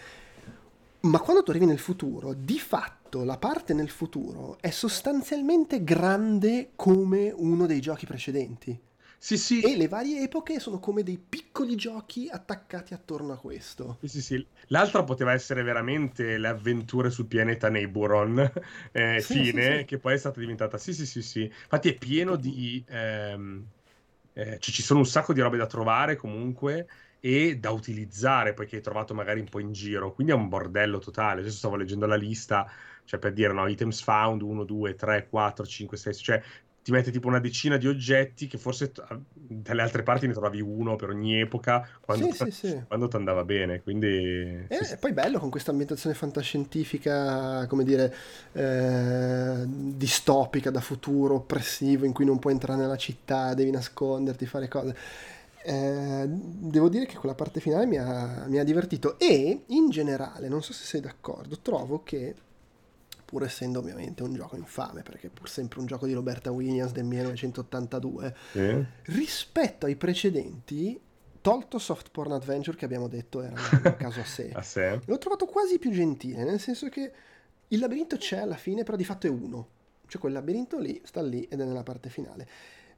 [1.03, 6.73] Ma quando tu arrivi nel futuro, di fatto la parte nel futuro è sostanzialmente grande
[6.77, 8.79] come uno dei giochi precedenti.
[9.23, 9.61] Sì, sì.
[9.61, 13.99] E le varie epoche sono come dei piccoli giochi attaccati attorno a questo.
[14.01, 14.47] Sì, sì, sì.
[14.69, 18.51] L'altra poteva essere veramente le avventure sul pianeta Neighboron,
[18.93, 19.85] eh, sì, fine, sì.
[19.85, 20.79] che poi è stata diventata...
[20.79, 21.43] Sì, sì, sì, sì.
[21.43, 22.83] Infatti è pieno di...
[22.89, 23.67] Ehm,
[24.33, 26.87] eh, cioè ci sono un sacco di robe da trovare comunque
[27.21, 30.13] e da utilizzare poi che hai trovato magari un po' in giro.
[30.13, 31.41] Quindi è un bordello totale.
[31.41, 32.69] Adesso stavo leggendo la lista,
[33.05, 36.43] cioè per dire, no, items found 1, 2, 3, 4, 5, 6, cioè
[36.83, 39.05] ti mette tipo una decina di oggetti che forse t-
[39.35, 42.83] dalle altre parti ne trovavi uno per ogni epoca quando, sì, t- sì, sì.
[42.87, 43.83] quando ti andava bene.
[43.83, 44.09] Quindi...
[44.09, 48.15] E eh, poi bello con questa ambientazione fantascientifica, come dire,
[48.53, 54.69] eh, distopica da futuro, oppressivo, in cui non puoi entrare nella città, devi nasconderti, fare
[54.69, 54.97] cose
[55.63, 60.49] eh, devo dire che quella parte finale mi ha, mi ha divertito e in generale,
[60.49, 62.35] non so se sei d'accordo, trovo che
[63.31, 66.91] pur essendo ovviamente un gioco infame, perché è pur sempre un gioco di Roberta Williams
[66.91, 68.87] del 1982, eh?
[69.05, 71.01] rispetto ai precedenti,
[71.41, 75.19] tolto Soft Porn Adventure che abbiamo detto era un caso a sé, a sé, l'ho
[75.19, 77.13] trovato quasi più gentile, nel senso che
[77.69, 79.69] il labirinto c'è alla fine, però di fatto è uno,
[80.07, 82.49] cioè quel labirinto lì sta lì ed è nella parte finale.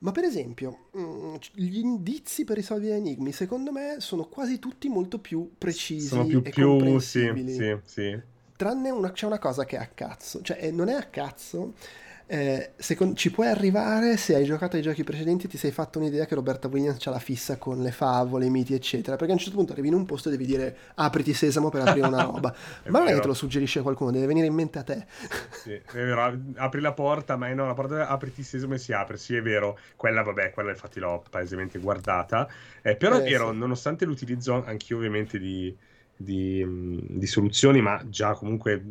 [0.03, 5.19] Ma per esempio, mm, gli indizi per risolvere enigmi, secondo me, sono quasi tutti molto
[5.21, 8.21] più precisi sono più, e più sì, sì, sì.
[8.57, 11.75] Tranne una, c'è una cosa che è a cazzo, cioè non è a cazzo,
[12.27, 16.25] eh, secondo, ci puoi arrivare se hai giocato ai giochi precedenti ti sei fatto un'idea
[16.25, 19.17] che Roberta Williams ha la fissa con le favole, i miti eccetera.
[19.17, 21.87] Perché a un certo punto arrivi in un posto e devi dire apriti sesamo per
[21.87, 22.55] aprire una roba.
[22.89, 25.07] Ma non è che te lo suggerisce qualcuno deve venire in mente a te.
[25.51, 29.17] Sì, è vero, apri la porta ma no la porta apriti sesamo e si apre.
[29.17, 32.49] Sì è vero quella vabbè quella infatti l'ho palesemente guardata.
[32.83, 33.59] Eh, però eh, è vero sì.
[33.59, 35.75] nonostante l'utilizzo anch'io ovviamente di,
[36.17, 36.65] di,
[37.09, 38.83] di soluzioni ma già comunque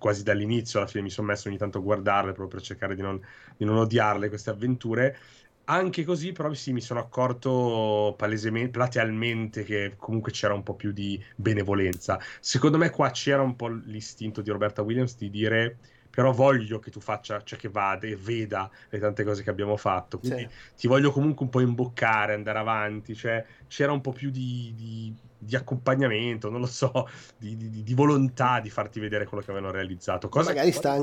[0.00, 3.02] quasi dall'inizio alla fine mi sono messo ogni tanto a guardarle proprio per cercare di
[3.02, 3.20] non,
[3.56, 5.16] di non odiarle queste avventure.
[5.64, 10.90] Anche così, però, sì, mi sono accorto palesemente, platealmente che comunque c'era un po' più
[10.92, 12.18] di benevolenza.
[12.40, 15.78] Secondo me, qua c'era un po' l'istinto di Roberta Williams di dire
[16.10, 19.76] però voglio che tu faccia, cioè che vada e veda le tante cose che abbiamo
[19.76, 20.18] fatto.
[20.18, 20.72] Quindi sì.
[20.76, 23.14] ti voglio comunque un po' imboccare, andare avanti.
[23.14, 28.60] Cioè, c'era un po' più di, di, di accompagnamento, non lo so, di, di, volontà
[28.60, 30.28] di farti vedere quello che avevano realizzato.
[30.28, 30.76] Cosa magari che...
[30.76, 31.02] sta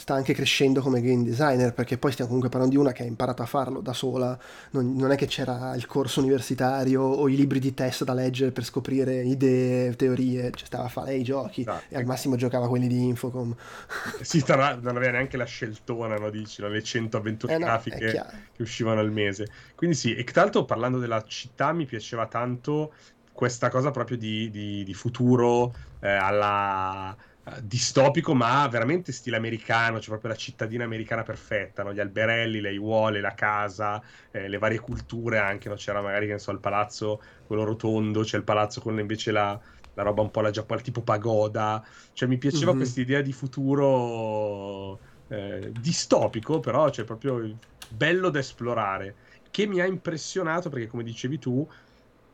[0.00, 3.06] sta anche crescendo come game designer perché poi stiamo comunque parlando di una che ha
[3.06, 4.36] imparato a farlo da sola.
[4.70, 8.50] Non, non, è che c'era il corso universitario o i libri di test da leggere
[8.50, 10.50] per scoprire idee, teorie.
[10.52, 13.54] Cioè stava a fare i giochi ah, e al massimo giocava quelli di Infocom.
[14.22, 18.24] Sì, tra non aveva neanche la sceltona no, dici, le 100 avventure eh no, grafiche
[18.52, 19.48] che uscivano al mese.
[19.74, 22.92] Quindi sì, e tra l'altro parlando della città mi piaceva tanto
[23.40, 27.16] questa cosa proprio di, di, di futuro eh, alla
[27.62, 31.94] distopico, ma veramente stile americano, c'è cioè proprio la cittadina americana perfetta, no?
[31.94, 34.00] gli alberelli, le aiuole, la casa,
[34.30, 35.74] eh, le varie culture anche, no?
[35.74, 39.58] c'era magari, che ne so, il palazzo, quello rotondo, c'è il palazzo con invece la,
[39.94, 42.80] la roba un po' la giapponese, tipo pagoda, cioè mi piaceva mm-hmm.
[42.80, 47.56] questa idea di futuro eh, distopico, però cioè proprio
[47.88, 49.14] bello da esplorare,
[49.50, 51.66] che mi ha impressionato perché come dicevi tu,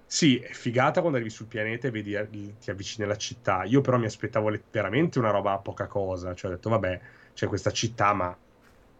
[0.09, 3.65] sì, è figata quando arrivi sul pianeta e vedi, eh, ti avvicini alla città.
[3.65, 6.35] Io però mi aspettavo veramente una roba a poca cosa.
[6.35, 7.01] Cioè ho detto, vabbè,
[7.35, 8.37] c'è questa città, ma...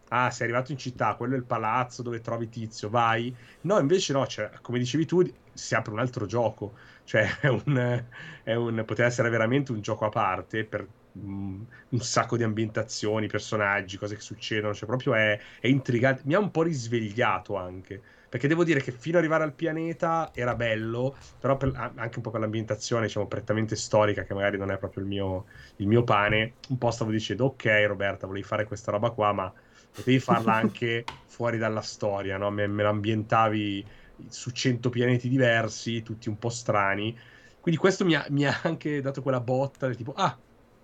[0.09, 3.35] Ah, sei arrivato in città, quello è il palazzo dove trovi Tizio, vai.
[3.63, 6.77] No, invece no, cioè, come dicevi tu, si apre un altro gioco.
[7.05, 8.05] Cioè, è un,
[8.43, 13.27] è un, poteva essere veramente un gioco a parte per um, un sacco di ambientazioni,
[13.27, 14.75] personaggi, cose che succedono.
[14.75, 16.23] Cioè, proprio è, è intrigante.
[16.25, 18.03] Mi ha un po' risvegliato anche
[18.37, 22.23] perché devo dire che fino ad arrivare al pianeta era bello, però per, anche un
[22.23, 25.47] po' per l'ambientazione, diciamo, prettamente storica, che magari non è proprio il mio,
[25.77, 29.53] il mio pane, un po' stavo dicendo, ok Roberta, volevi fare questa roba qua, ma
[29.91, 32.51] potevi farla anche fuori dalla storia, no?
[32.51, 33.89] Me, me l'ambientavi
[34.29, 37.17] su cento pianeti diversi, tutti un po' strani.
[37.59, 40.39] Quindi questo mi ha, mi ha anche dato quella botta del tipo, ah,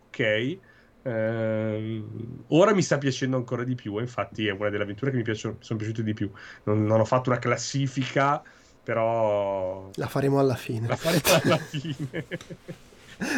[0.08, 0.58] ok,
[1.02, 2.04] eh,
[2.48, 5.56] ora mi sta piacendo ancora di più, infatti è una delle avventure che mi piacciono,
[5.60, 6.30] sono piaciute di più.
[6.64, 8.42] Non, non, ho fatto una classifica,
[8.82, 9.90] però...
[9.94, 10.86] La faremo alla fine.
[10.86, 12.26] La faremo alla fine.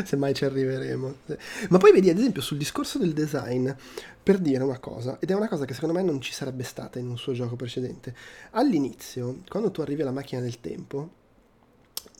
[0.04, 1.14] Se mai ci arriveremo.
[1.70, 3.70] Ma poi vedi, ad esempio, sul discorso del design,
[4.22, 6.98] per dire una cosa, ed è una cosa che secondo me non ci sarebbe stata
[6.98, 8.14] in un suo gioco precedente.
[8.52, 11.10] All'inizio, quando tu arrivi alla macchina del tempo,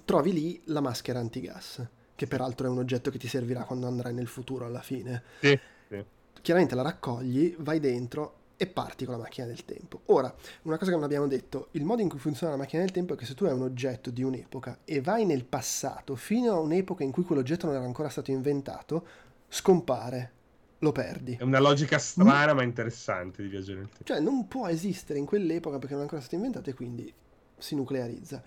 [0.05, 4.15] trovi lì la maschera antigas che peraltro è un oggetto che ti servirà quando andrai
[4.15, 5.23] nel futuro alla fine.
[5.41, 6.05] Sì, sì.
[6.41, 10.03] Chiaramente la raccogli, vai dentro e parti con la macchina del tempo.
[10.07, 12.93] Ora, una cosa che non abbiamo detto, il modo in cui funziona la macchina del
[12.93, 16.53] tempo è che se tu hai un oggetto di un'epoca e vai nel passato fino
[16.53, 19.07] a un'epoca in cui quell'oggetto non era ancora stato inventato,
[19.49, 20.33] scompare,
[20.79, 21.37] lo perdi.
[21.37, 22.57] È una logica strana mm.
[22.57, 24.05] ma interessante di viaggio nel tempo.
[24.05, 27.13] Cioè non può esistere in quell'epoca perché non è ancora stato inventato e quindi
[27.59, 28.43] si nuclearizza.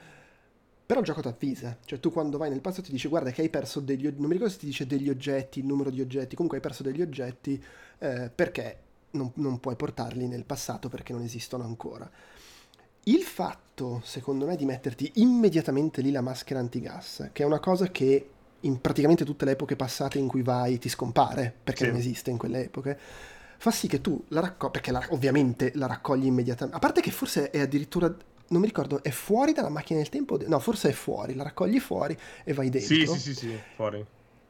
[0.88, 3.42] Però il gioco ti avvisa, cioè tu quando vai nel passato ti dice guarda che
[3.42, 6.00] hai perso degli oggetti, non mi ricordo se ti dice degli oggetti, il numero di
[6.00, 7.62] oggetti, comunque hai perso degli oggetti
[8.00, 8.78] eh, perché
[9.12, 12.10] non, non puoi portarli nel passato perché non esistono ancora.
[13.04, 17.90] Il fatto, secondo me, di metterti immediatamente lì la maschera antigas, che è una cosa
[17.90, 18.30] che
[18.62, 21.90] in praticamente tutte le epoche passate in cui vai ti scompare, perché sì.
[21.90, 22.98] non esiste in quelle epoche,
[23.58, 27.12] fa sì che tu la raccogli, perché la, ovviamente la raccogli immediatamente, a parte che
[27.12, 28.14] forse è addirittura
[28.50, 30.38] non mi ricordo, è fuori dalla macchina del tempo?
[30.46, 32.96] No, forse è fuori, la raccogli fuori e vai dentro.
[32.96, 34.06] Sì, sì, sì, sì, fuori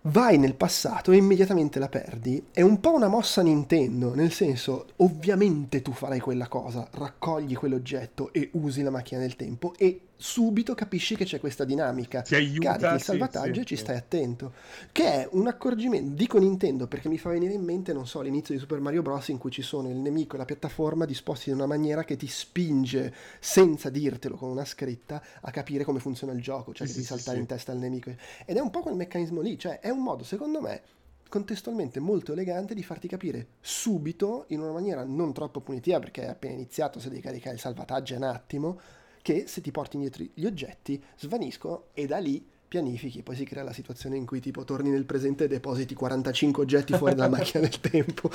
[0.08, 4.88] vai nel passato e immediatamente la perdi, è un po' una mossa Nintendo, nel senso,
[4.98, 10.74] ovviamente tu farai quella cosa, raccogli quell'oggetto e usi la macchina del tempo e subito
[10.74, 12.22] capisci che c'è questa dinamica.
[12.22, 12.76] Ti aiuta.
[12.76, 13.82] Carichi il salvataggio sì, e ci sì.
[13.84, 14.54] stai attento.
[14.92, 18.54] Che è un accorgimento, dico Nintendo perché mi fa venire in mente, non so, l'inizio
[18.54, 19.28] di Super Mario Bros.
[19.30, 22.28] in cui ci sono il nemico e la piattaforma disposti in una maniera che ti
[22.28, 27.04] spinge, senza dirtelo con una scritta, a capire come funziona il gioco, cioè sì, di
[27.04, 28.10] saltare in testa al nemico.
[28.46, 30.82] Ed è un po' quel meccanismo lì, cioè è un modo, secondo me,
[31.30, 36.54] contestualmente molto elegante di farti capire subito, in una maniera non troppo punitiva, perché appena
[36.54, 38.80] iniziato, se devi caricare il salvataggio è un attimo,
[39.28, 43.62] che se ti porti indietro gli oggetti svaniscono e da lì pianifichi, poi si crea
[43.62, 47.68] la situazione in cui tipo torni nel presente e depositi 45 oggetti fuori dalla macchina
[47.68, 48.32] del tempo.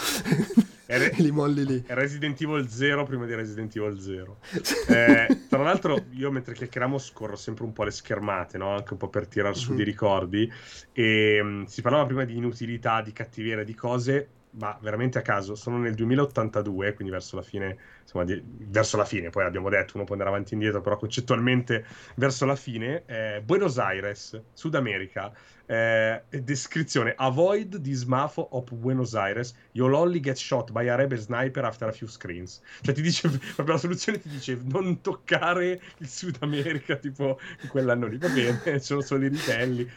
[0.85, 1.83] re- li molli lì.
[1.87, 4.37] Resident Evil 0 prima di Resident Evil 0.
[4.89, 8.75] eh, tra l'altro, io mentre chiacchieriamo scorro sempre un po' le schermate, no?
[8.77, 9.77] anche un po' per tirare su mm-hmm.
[9.77, 10.53] dei ricordi.
[10.93, 15.55] E um, si parlava prima di inutilità, di cattiveria, di cose ma veramente a caso,
[15.55, 19.93] sono nel 2082, quindi verso la fine, insomma, di, verso la fine, poi abbiamo detto,
[19.95, 21.85] uno può andare avanti e indietro, però concettualmente
[22.17, 25.33] verso la fine, eh, Buenos Aires, Sud America,
[25.67, 31.19] eh, descrizione, avoid this mafo of Buenos Aires, you'll only get shot by a rebel
[31.19, 32.61] sniper after a few screens.
[32.83, 37.39] Cioè ti dice, proprio la soluzione ti dice, non toccare il Sud America, tipo
[37.69, 39.91] quell'anno lì, va bene, sono solo i ribelli.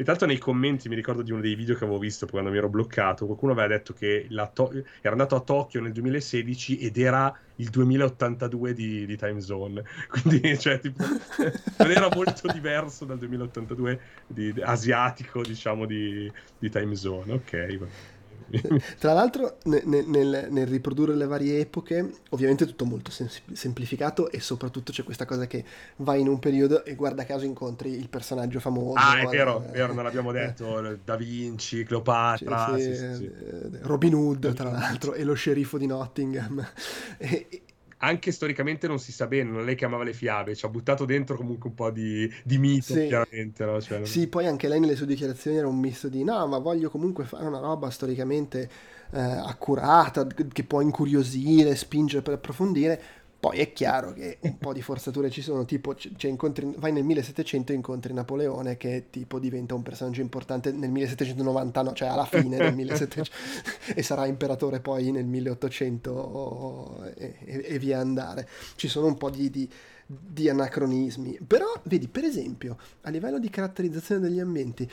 [0.00, 2.48] E tra l'altro nei commenti mi ricordo di uno dei video che avevo visto quando
[2.48, 6.96] mi ero bloccato, qualcuno aveva detto che to- era andato a Tokyo nel 2016 ed
[6.96, 9.84] era il 2082 di, di Time Zone.
[10.08, 11.04] Quindi, cioè, tipo,
[11.76, 17.34] non era molto diverso dal 2082 di, asiatico, diciamo, di, di Time Zone.
[17.34, 18.18] Ok, va
[18.98, 24.30] Tra l'altro, nel, nel, nel, riprodurre le varie epoche, ovviamente è tutto molto sem- semplificato
[24.30, 25.64] e soprattutto c'è questa cosa che
[25.96, 28.98] vai in un periodo e guarda caso incontri il personaggio famoso.
[28.98, 30.84] Ah, è vero, è vero, non l'abbiamo detto.
[30.84, 35.78] Eh, da Vinci, Cleopatra, sì, sì, sì, eh, Robin Hood, tra l'altro, e lo sceriffo
[35.78, 36.66] di Nottingham.
[37.18, 37.62] e,
[38.02, 41.04] anche storicamente non si sa bene, non lei che amava le fiabe, ci ha buttato
[41.04, 43.06] dentro comunque un po' di, di mito, sì.
[43.06, 43.64] chiaramente.
[43.64, 43.80] No?
[43.80, 46.88] Cioè, sì, poi anche lei nelle sue dichiarazioni era un misto di no, ma voglio
[46.88, 48.70] comunque fare una roba storicamente
[49.12, 53.02] eh, accurata, che può incuriosire, spingere per approfondire,
[53.40, 57.04] poi è chiaro che un po' di forzature ci sono, tipo cioè, incontri, vai nel
[57.04, 62.58] 1700 e incontri Napoleone che tipo diventa un personaggio importante nel 1790, cioè alla fine
[62.58, 63.30] del 1700
[63.96, 68.46] e sarà imperatore poi nel 1800 e, e, e via andare.
[68.76, 69.66] Ci sono un po' di, di,
[70.06, 74.90] di anacronismi, però vedi per esempio a livello di caratterizzazione degli ambienti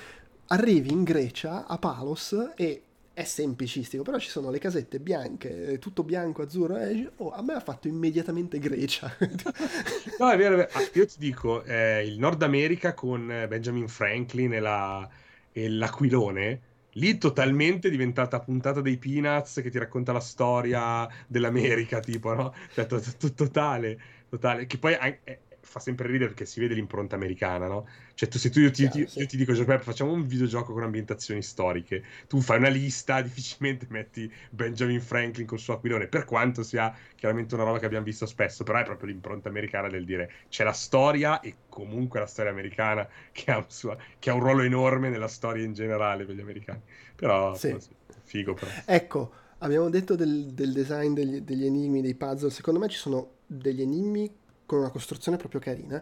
[0.48, 2.84] arrivi in Grecia a Palos e
[3.18, 7.54] è semplicistico, però ci sono le casette bianche, tutto bianco, azzurro, eh, oh, a me
[7.54, 9.12] ha fatto immediatamente Grecia.
[10.20, 10.70] no, è vero, è vero.
[10.74, 15.10] Ah, io ti dico, eh, il Nord America con eh, Benjamin Franklin e, la,
[15.52, 22.36] e l'Aquilone, lì totalmente diventata puntata dei Peanuts che ti racconta la storia dell'America, tipo,
[22.36, 22.54] no?
[22.72, 24.00] Cioè, to- to- totale,
[24.30, 25.20] totale, che poi è,
[25.68, 27.88] fa sempre ridere perché si vede l'impronta americana, no?
[28.14, 29.20] Cioè, tu, se tu io ti, Chiaro, sì.
[29.20, 33.86] io ti dico, Giuseppe, facciamo un videogioco con ambientazioni storiche, tu fai una lista, difficilmente
[33.90, 38.26] metti Benjamin Franklin col suo aquilone, per quanto sia chiaramente una roba che abbiamo visto
[38.26, 42.52] spesso, però è proprio l'impronta americana del dire c'è la storia e comunque la storia
[42.52, 46.42] americana che ha, sua, che ha un ruolo enorme nella storia in generale per gli
[46.42, 46.82] americani.
[47.14, 47.68] Però, sì.
[47.68, 47.90] però sì,
[48.24, 48.72] figo però.
[48.86, 53.32] Ecco, abbiamo detto del, del design degli, degli enigmi, dei puzzle, secondo me ci sono
[53.46, 56.00] degli enigmi con una costruzione proprio carina.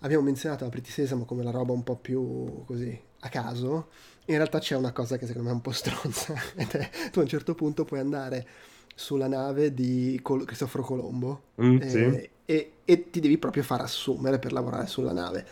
[0.00, 3.88] Abbiamo menzionato la Pretty Sesamo come la roba un po' più così a caso.
[4.26, 6.34] In realtà c'è una cosa che secondo me è un po' stronza.
[6.54, 8.46] Ed è tu a un certo punto puoi andare
[8.94, 12.30] sulla nave di Col- Cristoforo Colombo mm, e, sì.
[12.44, 15.46] e, e ti devi proprio far assumere per lavorare sulla nave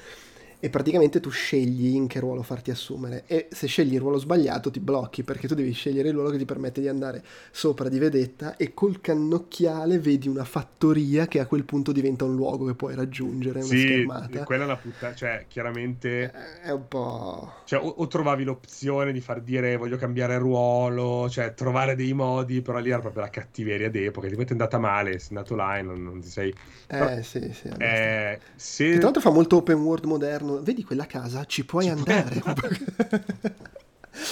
[0.61, 4.71] e praticamente tu scegli in che ruolo farti assumere e se scegli il ruolo sbagliato
[4.71, 7.99] ti blocchi perché tu devi scegliere il ruolo che ti permette di andare sopra di
[7.99, 12.75] vedetta e col cannocchiale vedi una fattoria che a quel punto diventa un luogo che
[12.75, 14.45] puoi raggiungere, una sì, schermata.
[14.45, 16.25] quella è una puttana, cioè chiaramente...
[16.25, 17.53] Eh, è un po'...
[17.65, 22.61] Cioè o, o, trovavi l'opzione di far dire voglio cambiare ruolo, cioè trovare dei modi,
[22.61, 25.83] però lì era proprio la cattiveria d'epoca, ti è andata male, sei andato là e
[25.83, 26.51] non, non ti sei...
[26.51, 26.55] Eh
[26.87, 27.71] però, sì, sì.
[27.79, 28.85] Eh, se...
[28.85, 32.43] Che tra l'altro fa molto open world moderno vedi quella casa, ci puoi ci andare.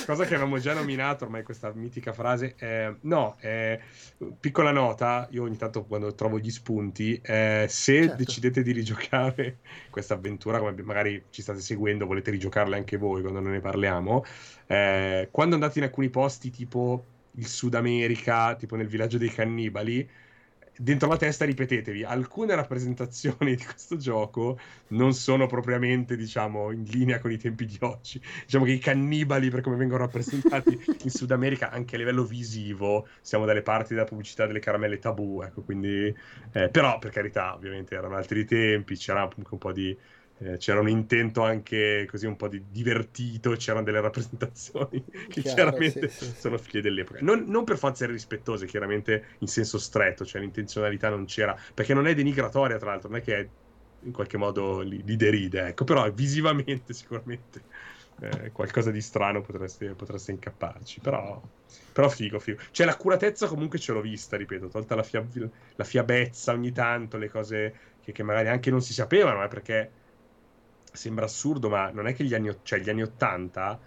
[0.05, 2.55] Cosa che avevamo già nominato ormai questa mitica frase.
[2.59, 3.81] Eh, no, eh,
[4.39, 8.17] piccola nota, io ogni tanto quando trovo gli spunti, eh, se certo.
[8.17, 13.41] decidete di rigiocare questa avventura, come magari ci state seguendo, volete rigiocarla anche voi quando
[13.41, 14.25] ne parliamo,
[14.67, 20.09] eh, quando andate in alcuni posti tipo il Sud America, tipo nel villaggio dei cannibali,
[20.79, 27.19] dentro la testa ripetetevi, alcune rappresentazioni di questo gioco non sono propriamente, diciamo, in linea
[27.19, 28.21] con i tempi di oggi.
[28.45, 33.09] Diciamo che i cannibali, per come vengono rappresentati in Sud America, anche a livello visivo,
[33.21, 36.15] siamo dalle parti della pubblicità delle caramelle tabù, ecco, quindi...
[36.53, 39.97] Eh, però, per carità, ovviamente erano altri tempi, c'era comunque un po' di
[40.59, 46.09] c'era un intento anche così un po' di divertito, c'erano delle rappresentazioni che Chiaro, chiaramente
[46.09, 47.19] sì, sì, sono figlie dell'epoca.
[47.23, 52.07] Non, non, per forza rispettose, chiaramente in senso stretto, cioè l'intenzionalità non c'era, perché non
[52.07, 53.51] è denigratoria tra l'altro, non è che
[54.03, 57.65] in qualche modo li, li deride, ecco, però visivamente sicuramente
[58.21, 61.41] eh, qualcosa di strano potreste, potreste incapparci, però,
[61.93, 62.61] però figo, figo.
[62.71, 65.27] Cioè l'accuratezza comunque ce l'ho vista, ripeto, tolta la, fia,
[65.75, 69.93] la fiabezza ogni tanto, le cose che, che magari anche non si sapevano, eh, perché
[70.93, 73.81] sembra assurdo, ma non è che gli anni, cioè, gli anni 80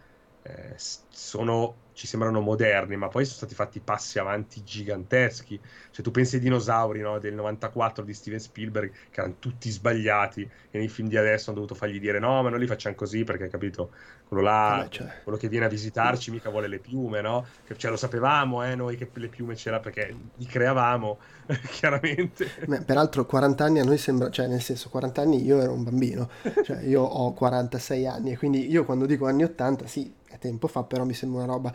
[0.43, 5.59] eh, sono ci sembrano moderni, ma poi sono stati fatti passi avanti giganteschi.
[5.91, 10.49] Cioè, tu pensi ai dinosauri no, del 94 di Steven Spielberg, che erano tutti sbagliati,
[10.71, 13.23] e nei film di adesso hanno dovuto fargli dire no, ma noi li facciamo così
[13.23, 13.91] perché, capito,
[14.27, 15.21] quello là, eh cioè...
[15.23, 17.45] quello che viene a visitarci mica vuole le piume, no?
[17.65, 21.17] Che, cioè, lo sapevamo, eh, noi che le piume c'era perché li creavamo,
[21.71, 22.49] chiaramente.
[22.65, 25.83] Beh, peraltro 40 anni a noi sembra, cioè nel senso 40 anni io ero un
[25.83, 26.29] bambino,
[26.63, 30.67] cioè io ho 46 anni e quindi io quando dico anni 80 sì, è tempo
[30.67, 31.73] fa, però mi sembra una roba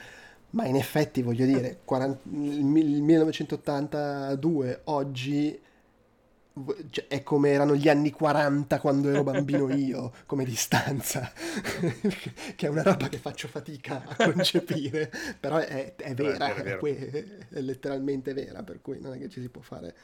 [0.50, 5.60] ma in effetti voglio dire 40, il 1982 oggi
[6.88, 11.30] cioè, è come erano gli anni 40 quando ero bambino io, come distanza,
[12.56, 17.24] che è una roba che faccio fatica a concepire, però è, è vera, è, è,
[17.50, 19.94] è, letteralmente vera, per cui non è che ci si può fare,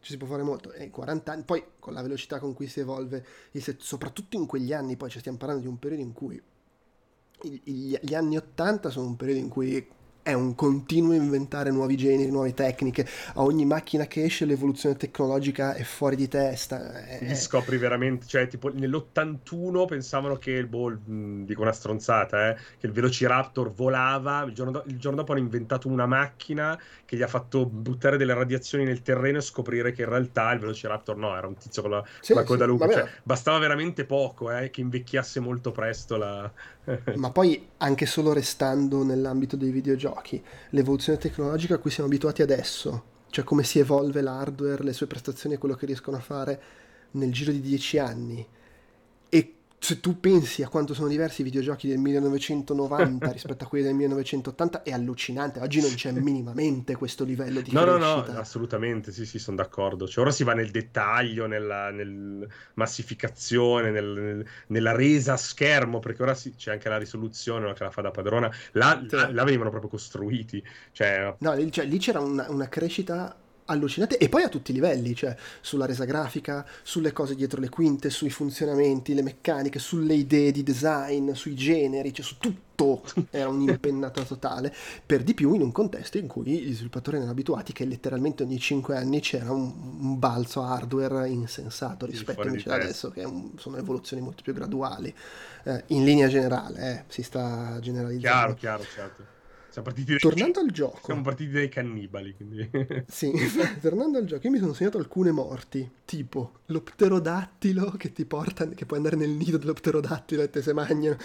[0.00, 0.72] ci si può fare molto.
[0.72, 3.22] E 40 anni, poi con la velocità con cui si evolve,
[3.76, 6.42] soprattutto in quegli anni, poi ci stiamo parlando di un periodo in cui
[7.42, 9.86] gli anni 80 sono un periodo in cui
[10.26, 13.06] è un continuo inventare nuovi generi, nuove tecniche.
[13.34, 17.06] A ogni macchina che esce l'evoluzione tecnologica è fuori di testa.
[17.06, 17.32] È...
[17.32, 22.92] Scopri veramente, cioè tipo nell'81 pensavano che il boh, dico una stronzata, eh, che il
[22.92, 27.28] Velociraptor volava, il giorno, do- il giorno, dopo hanno inventato una macchina che gli ha
[27.28, 31.46] fatto buttare delle radiazioni nel terreno e scoprire che in realtà il Velociraptor no, era
[31.46, 32.90] un tizio con la, sì, con la coda sì, lunga.
[32.90, 36.50] Cioè, bastava veramente poco eh, che invecchiasse molto presto la...
[37.16, 43.04] Ma poi anche solo restando nell'ambito dei videogiochi, l'evoluzione tecnologica a cui siamo abituati adesso,
[43.30, 46.62] cioè come si evolve l'hardware, le sue prestazioni e quello che riescono a fare
[47.12, 48.46] nel giro di dieci anni,
[49.78, 53.94] se tu pensi a quanto sono diversi i videogiochi del 1990 rispetto a quelli del
[53.94, 55.60] 1980 è allucinante.
[55.60, 59.56] Oggi non c'è minimamente questo livello di no, crescita no no assolutamente sì sì sono
[59.56, 60.06] d'accordo.
[60.06, 65.98] Cioè, ora si va nel dettaglio nella nel massificazione nel, nel, nella resa a schermo
[65.98, 68.50] perché ora si, c'è anche la risoluzione che la fa da padrona.
[68.72, 70.62] Là, là, là venivano proprio costruiti
[70.92, 71.34] cioè...
[71.38, 73.36] no lì, cioè, lì c'era una, una crescita
[73.66, 77.68] allucinante e poi a tutti i livelli, cioè sulla resa grafica, sulle cose dietro le
[77.68, 83.48] quinte, sui funzionamenti, le meccaniche, sulle idee di design, sui generi, cioè su tutto era
[83.48, 87.84] un'impennata totale, per di più in un contesto in cui gli sviluppatori erano abituati che
[87.84, 93.24] letteralmente ogni 5 anni c'era un, un balzo hardware insensato rispetto invece ad adesso che
[93.24, 95.14] un, sono evoluzioni molto più graduali,
[95.64, 98.54] eh, in linea generale, eh, si sta generalizzando.
[98.54, 99.34] Chiaro, chiaro, certo.
[99.76, 101.00] Siamo partiti dai tornando al gioco.
[101.04, 102.34] Siamo partiti dai cannibali.
[102.34, 102.70] Quindi...
[103.06, 103.30] sì,
[103.82, 108.86] tornando al gioco, io mi sono segnato alcune morti, tipo l'opterodattilo che ti porta, che
[108.86, 111.18] puoi andare nel nido dell'opterodattilo e te se mangiano.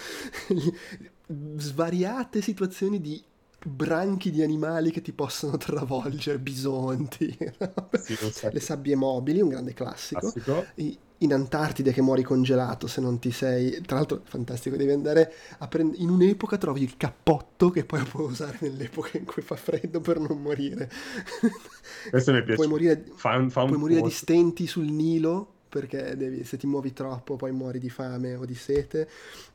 [1.56, 3.22] Svariate situazioni di
[3.64, 7.34] branchi di animali che ti possono travolgere, bisonti,
[8.04, 8.18] sì,
[8.50, 10.20] le sabbie mobili, un grande classico.
[10.30, 10.66] classico.
[10.74, 13.80] I, in Antartide che muori congelato se non ti sei...
[13.82, 16.02] Tra l'altro fantastico, devi andare a prendere...
[16.02, 20.18] In un'epoca trovi il cappotto che poi puoi usare nell'epoca in cui fa freddo per
[20.18, 20.90] non morire.
[22.10, 22.56] Questo mi piace.
[22.56, 26.92] Puoi morire, fa fa puoi morire di stenti sul Nilo perché devi, se ti muovi
[26.92, 29.08] troppo poi muori di fame o di sete.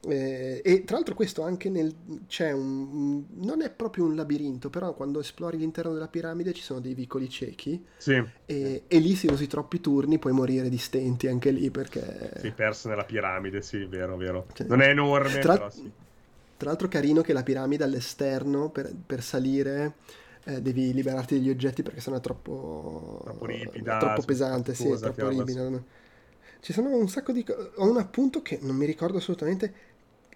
[0.07, 1.93] Eh, e tra l'altro questo anche nel...
[2.28, 3.24] c'è un...
[3.36, 7.30] non è proprio un labirinto, però quando esplori l'interno della piramide ci sono dei vicoli
[7.30, 8.20] ciechi sì.
[8.45, 12.32] e, e, lì se usi troppi turni puoi morire di stenti anche lì perché...
[12.38, 14.47] Sei perso nella piramide, sì, vero, vero.
[14.53, 15.53] Cioè, non è enorme, tra...
[15.53, 15.91] però sì.
[16.57, 19.93] Tra l'altro carino che la piramide all'esterno per, per salire
[20.45, 25.28] eh, devi liberarti degli oggetti perché sennò è troppo, troppo ripida, troppo pesante, sì, troppo
[25.28, 25.70] ripida.
[26.68, 27.45] Ci sono un sacco di.
[27.76, 29.74] Ho un appunto che non mi ricordo assolutamente.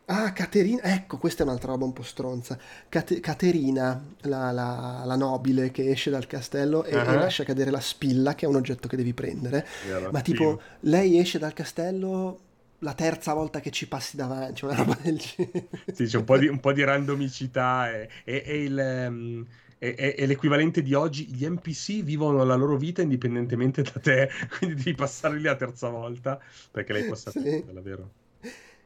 [0.05, 2.57] Ah, Caterina, ecco, questa è un'altra roba un po' stronza.
[2.87, 7.01] Cate- Caterina, la, la, la, nobile che esce dal castello e, uh-huh.
[7.01, 9.67] e, lascia cadere la spilla, che è un oggetto che devi prendere.
[9.85, 12.39] Yeah, Ma tipo, lei esce dal castello
[12.79, 15.67] la terza volta che ci passi davanti, una roba del genere.
[15.91, 19.05] Sì, c'è un po' di, un po di randomicità e, e, e il...
[19.09, 19.47] Um
[19.81, 21.25] è, è, è, l'equivalente di oggi.
[21.25, 24.29] Gli NPC vivono la loro vita indipendentemente da te,
[24.59, 27.65] quindi devi passare lì la terza volta perché lei possa sì.
[27.71, 28.11] davvero.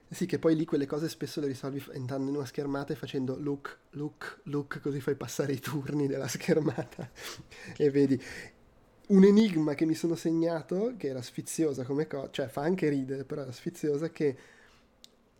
[0.08, 3.36] Sì, che poi lì quelle cose spesso le risolvi entrando in una schermata e facendo
[3.38, 7.12] look, look, look, così fai passare i turni della schermata
[7.76, 8.22] e vedi.
[9.08, 13.26] Un enigma che mi sono segnato, che era sfiziosa come cosa, cioè fa anche ridere,
[13.26, 14.38] però era sfiziosa, che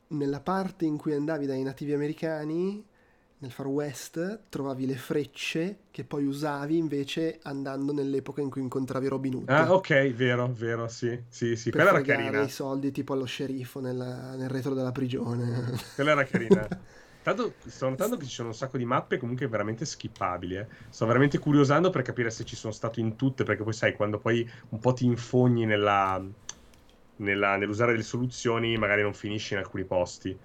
[0.08, 2.86] nella parte in cui andavi dai nativi americani
[3.38, 9.08] nel Far West trovavi le frecce che poi usavi invece andando nell'epoca in cui incontravi
[9.08, 9.50] Robin Hood.
[9.50, 12.42] Ah, ok, vero, vero, sì, sì, sì, quella era carina.
[12.42, 15.78] i soldi tipo allo sceriffo nella, nel retro della prigione.
[15.96, 16.68] Quella era carina.
[17.26, 20.58] Tanto sto notando che ci sono un sacco di mappe comunque veramente skippabili.
[20.58, 20.68] Eh.
[20.90, 24.20] Sto veramente curiosando per capire se ci sono stato in tutte, perché poi sai, quando
[24.20, 26.24] poi un po' ti infogni nella,
[27.18, 30.38] nella, nell'usare delle soluzioni, magari non finisci in alcuni posti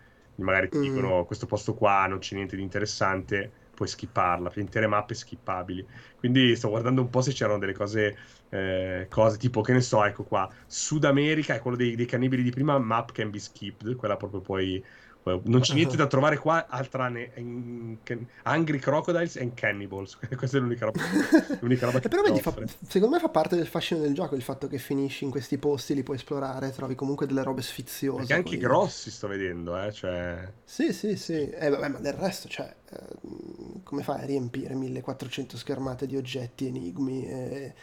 [0.43, 0.82] magari ti mm.
[0.82, 5.86] dicono questo posto qua non c'è niente di interessante, puoi skipparla, intere mappe skippabili.
[6.16, 8.16] Quindi sto guardando un po' se c'erano delle cose,
[8.51, 12.43] eh, cose tipo, che ne so, ecco qua, Sud America è quello dei, dei cannibali
[12.43, 14.84] di prima, map can be skipped, quella proprio puoi
[15.22, 17.32] non c'è niente da trovare qua tranne
[18.42, 20.18] Angry Crocodiles and Cannibals.
[20.36, 21.00] Questa è l'unica roba,
[21.60, 22.54] l'unica roba che Però vedi, fa,
[22.86, 25.94] secondo me fa parte del fascino del gioco il fatto che finisci in questi posti,
[25.94, 28.18] li puoi esplorare, trovi comunque delle robe sfiziose.
[28.18, 30.50] Perché anche i grossi sto vedendo, eh, cioè...
[30.64, 31.50] Sì, sì, sì.
[31.50, 36.66] Eh, vabbè, ma del resto, cioè, eh, come fai a riempire 1400 schermate di oggetti,
[36.66, 37.24] enigmi?
[37.24, 37.74] È,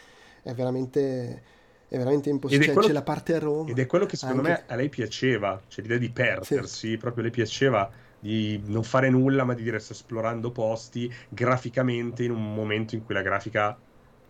[0.42, 1.56] è veramente
[1.88, 2.66] è veramente impossibile.
[2.66, 2.88] Cioè, quello...
[2.88, 3.70] c'è la parte a Roma.
[3.70, 4.64] Ed è quello che secondo anche...
[4.66, 6.96] me a lei piaceva, cioè l'idea di perdersi, sì.
[6.96, 12.32] proprio le piaceva di non fare nulla, ma di dire sto esplorando posti graficamente in
[12.32, 13.76] un momento in cui la grafica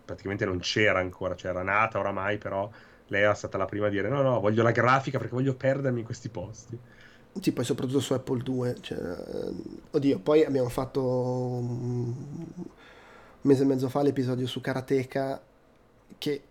[0.05, 2.69] praticamente non c'era ancora, cioè era nata oramai, però
[3.07, 5.99] lei era stata la prima a dire no, no, voglio la grafica perché voglio perdermi
[5.99, 6.79] in questi posti.
[7.39, 8.77] Sì, poi soprattutto su Apple 2.
[8.81, 8.97] Cioè,
[9.91, 12.13] oddio, poi abbiamo fatto un
[13.41, 15.41] mese e mezzo fa l'episodio su Karateka
[16.17, 16.41] che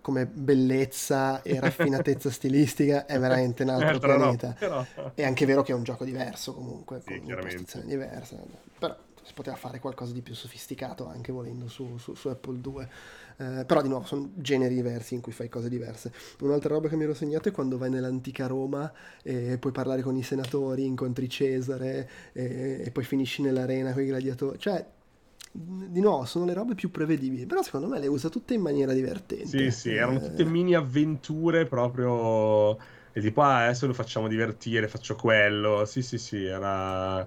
[0.00, 4.48] come bellezza e raffinatezza stilistica è veramente un altro certo, pianeta.
[4.48, 5.12] No, però...
[5.14, 8.38] È anche vero che è un gioco diverso comunque, sì, con impostazioni diverse,
[8.78, 12.88] però si poteva fare qualcosa di più sofisticato anche volendo su, su, su Apple 2.
[13.38, 16.12] Eh, però di nuovo sono generi diversi in cui fai cose diverse.
[16.40, 18.90] Un'altra roba che mi ero segnato è quando vai nell'antica Roma
[19.22, 24.06] e puoi parlare con i senatori, incontri Cesare e, e poi finisci nell'arena con i
[24.06, 24.58] gladiatori.
[24.58, 24.86] Cioè,
[25.56, 28.92] di nuovo sono le robe più prevedibili, però secondo me le usa tutte in maniera
[28.92, 29.46] divertente.
[29.46, 30.46] Sì, sì, erano tutte eh.
[30.46, 32.76] mini avventure proprio
[33.12, 35.84] e tipo ah, adesso lo facciamo divertire, faccio quello.
[35.84, 37.22] Sì, sì, sì, era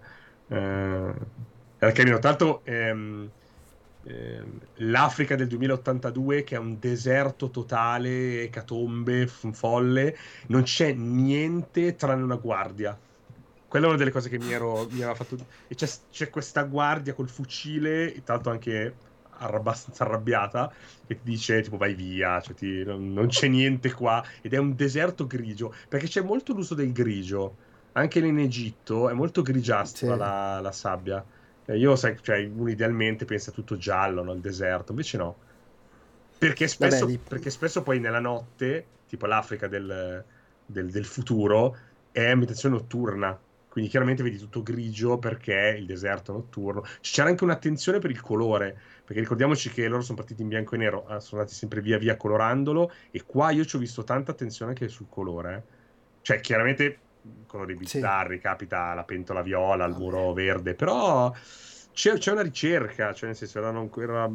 [0.47, 1.13] eh,
[1.77, 2.19] era carino.
[2.19, 3.32] Tanto ehm,
[4.03, 10.15] ehm, l'Africa del 2082 che è un deserto totale, catombe, folle,
[10.47, 12.99] non c'è niente tranne una guardia
[13.70, 15.38] quella è una delle cose che mi, ero, mi aveva fatto.
[15.67, 18.95] E c'è, c'è, questa guardia col fucile, intanto anche
[19.38, 20.74] abbastanza arrabbiata,
[21.05, 24.26] che ti dice tipo vai via, cioè ti, non, c'è niente qua.
[24.41, 27.67] Ed è un deserto grigio, perché c'è molto l'uso del grigio.
[27.91, 30.17] Anche in Egitto è molto grigiastra sì.
[30.17, 31.24] la, la, sabbia.
[31.67, 34.34] Io, sai, cioè, uno idealmente pensa tutto giallo, no?
[34.34, 35.36] Il deserto, invece no.
[36.39, 40.24] Perché spesso, Vabbè, perché spesso poi nella notte, tipo l'Africa del,
[40.65, 41.78] del, del futuro,
[42.11, 43.38] è ambientazione notturna
[43.80, 46.84] quindi chiaramente vedi tutto grigio perché il deserto notturno.
[46.99, 50.80] C'era anche un'attenzione per il colore, perché ricordiamoci che loro sono partiti in bianco e
[50.80, 54.32] nero, eh, sono andati sempre via via colorandolo e qua io ci ho visto tanta
[54.32, 55.55] attenzione anche sul colore.
[55.55, 55.77] Eh.
[56.21, 56.99] Cioè, chiaramente
[57.47, 58.41] colori bizzarri, sì.
[58.41, 61.32] capita la pentola viola, il muro verde, però
[61.93, 64.30] c'è, c'è, una ricerca, cioè nel senso erano ancora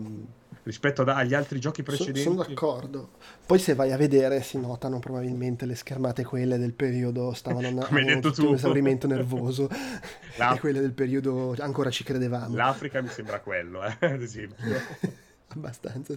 [0.64, 2.20] rispetto ad, agli altri giochi precedenti.
[2.20, 3.10] Sono, sono d'accordo.
[3.46, 8.32] Poi se vai a vedere si notano probabilmente le schermate quelle del periodo stavano andando
[8.32, 8.48] tu.
[8.48, 12.54] un esaurimento nervoso e quelle del periodo ancora ci credevamo.
[12.54, 14.64] L'Africa mi sembra quello, eh, ad esempio.
[15.54, 16.14] abbastanza.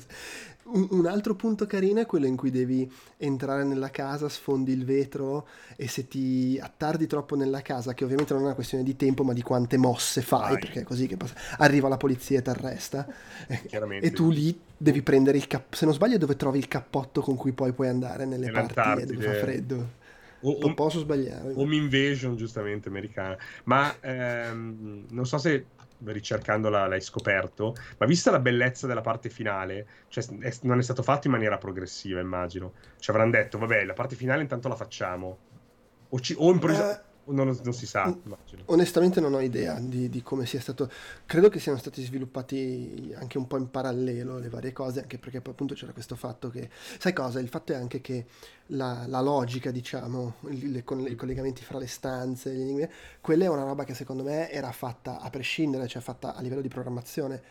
[0.64, 4.84] Un, un, altro punto carino è quello in cui devi entrare nella casa, sfondi il
[4.84, 8.96] vetro e se ti attardi troppo nella casa, che ovviamente non è una questione di
[8.96, 10.60] tempo ma di quante mosse fai, Vai.
[10.60, 13.08] perché è così che passa, arriva la polizia e ti arresta
[13.48, 17.36] e tu lì devi prendere il cappotto, se non sbaglio dove trovi il cappotto con
[17.36, 20.06] cui poi puoi andare nelle parti dove fa freddo.
[20.42, 21.54] O, non posso sbagliare.
[21.56, 23.36] Home Invasion, giustamente, americana.
[23.64, 25.66] Ma ehm, non so se
[26.04, 31.04] ricercandola l'hai scoperto, ma vista la bellezza della parte finale, cioè è, non è stato
[31.04, 32.74] fatto in maniera progressiva, immagino.
[33.00, 35.38] Ci avranno detto, vabbè, la parte finale intanto la facciamo.
[36.10, 37.06] O, ci, o improvvisamente...
[37.28, 38.06] Non, non, si sa.
[38.06, 38.64] Immagino.
[38.66, 40.90] Onestamente non ho idea di, di, come sia stato.
[41.26, 45.42] Credo che siano stati sviluppati anche un po' in parallelo le varie cose, anche perché
[45.42, 46.70] poi appunto c'era questo fatto che.
[46.98, 47.40] Sai cosa?
[47.40, 48.26] Il fatto è anche che
[48.68, 52.88] la, la logica, diciamo, i, le, i collegamenti fra le stanze, gli
[53.22, 56.62] quella è una roba che secondo me era fatta a prescindere, cioè fatta a livello
[56.62, 57.42] di programmazione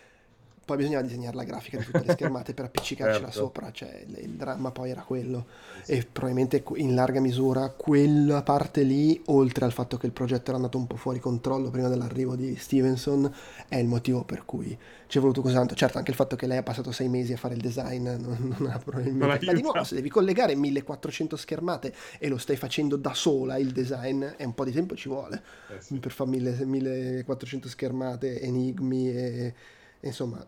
[0.67, 3.39] poi bisognava disegnare la grafica di tutte le schermate per appiccicarcela certo.
[3.39, 5.47] sopra, cioè il dramma poi era quello.
[5.85, 5.93] Sì.
[5.93, 10.57] E probabilmente in larga misura quella parte lì, oltre al fatto che il progetto era
[10.57, 13.33] andato un po' fuori controllo prima dell'arrivo di Stevenson,
[13.69, 15.77] è il motivo per cui ci è voluto così tanto.
[15.77, 18.55] Certo, anche il fatto che lei ha passato sei mesi a fare il design non,
[18.59, 19.25] non ha probabilmente...
[19.25, 23.57] Non Ma di nuovo, se devi collegare 1400 schermate e lo stai facendo da sola
[23.57, 26.01] il design, è un po' di tempo ci vuole eh sì.
[26.01, 29.55] per fare 1400 schermate, enigmi e
[30.01, 30.45] insomma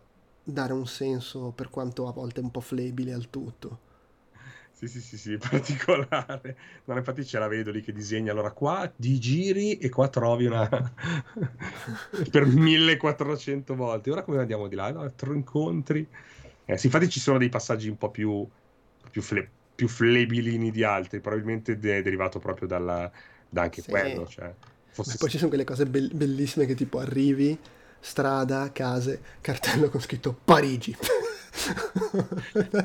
[0.52, 3.86] dare un senso per quanto a volte un po' flebile al tutto.
[4.72, 6.56] Sì, sì, sì, sì, particolare.
[6.84, 8.32] No, infatti ce la vedo lì che disegna.
[8.32, 10.68] Allora, qua di giri e qua trovi una...
[12.30, 14.10] per 1400 volte.
[14.10, 14.90] Ora come andiamo di là?
[14.92, 16.06] No, altro incontri.
[16.64, 18.46] Eh, sì, infatti ci sono dei passaggi un po' più,
[19.10, 19.50] più, fle...
[19.74, 21.20] più flebilini di altri.
[21.20, 23.10] Probabilmente è derivato proprio dalla...
[23.48, 23.90] da anche sì.
[23.90, 24.26] quello.
[24.26, 24.54] Cioè
[24.90, 25.16] Fosse...
[25.18, 27.56] Poi ci sono quelle cose be- bellissime che tipo arrivi,
[28.00, 30.96] strada, case, cartello con scritto Parigi.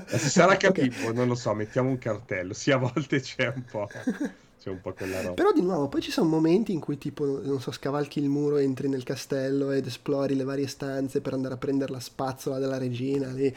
[0.08, 1.14] Si sarà capito, okay.
[1.14, 3.88] non lo so, mettiamo un cartello, sì a volte c'è un po'.
[4.64, 5.34] C'è un po' quella roba.
[5.34, 8.56] Però di nuovo, poi ci sono momenti in cui tipo, non so, scavalchi il muro,
[8.56, 12.78] entri nel castello ed esplori le varie stanze per andare a prendere la spazzola della
[12.78, 13.54] regina lì.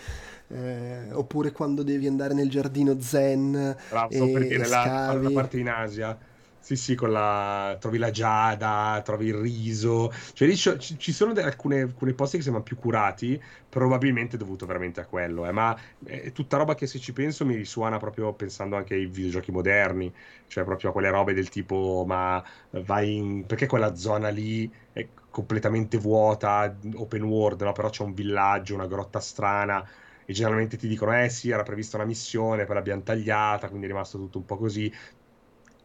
[0.48, 3.76] Eh, oppure quando devi andare nel giardino zen.
[3.88, 6.18] Bravo, e, per dire, la, la parte in Asia
[6.66, 7.76] sì, sì, con la...
[7.78, 10.10] trovi la giada, trovi il riso.
[10.32, 14.66] Cioè, lì ci, ci sono de- alcune, alcune posti che sembrano più curati, probabilmente dovuto
[14.66, 15.46] veramente a quello.
[15.46, 15.52] Eh.
[15.52, 19.52] Ma è tutta roba che se ci penso mi risuona proprio pensando anche ai videogiochi
[19.52, 20.12] moderni,
[20.48, 23.46] cioè proprio a quelle robe del tipo, ma vai in...
[23.46, 27.70] perché quella zona lì è completamente vuota, open world, no?
[27.72, 29.88] Però c'è un villaggio, una grotta strana
[30.28, 33.88] e generalmente ti dicono eh sì era prevista una missione poi l'abbiamo tagliata quindi è
[33.90, 34.92] rimasto tutto un po' così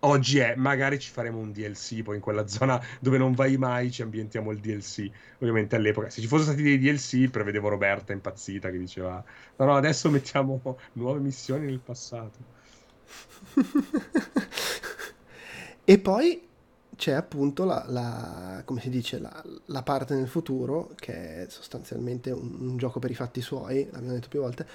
[0.01, 3.91] oggi è magari ci faremo un DLC poi in quella zona dove non vai mai
[3.91, 8.71] ci ambientiamo il DLC ovviamente all'epoca se ci fossero stati dei DLC prevedevo Roberta impazzita
[8.71, 9.23] che diceva
[9.57, 10.61] no no adesso mettiamo
[10.93, 12.59] nuove missioni nel passato
[15.83, 16.47] e poi
[16.95, 22.31] c'è appunto la, la come si dice la, la, parte nel futuro che è sostanzialmente
[22.31, 24.67] un, un gioco per i fatti suoi l'abbiamo detto più volte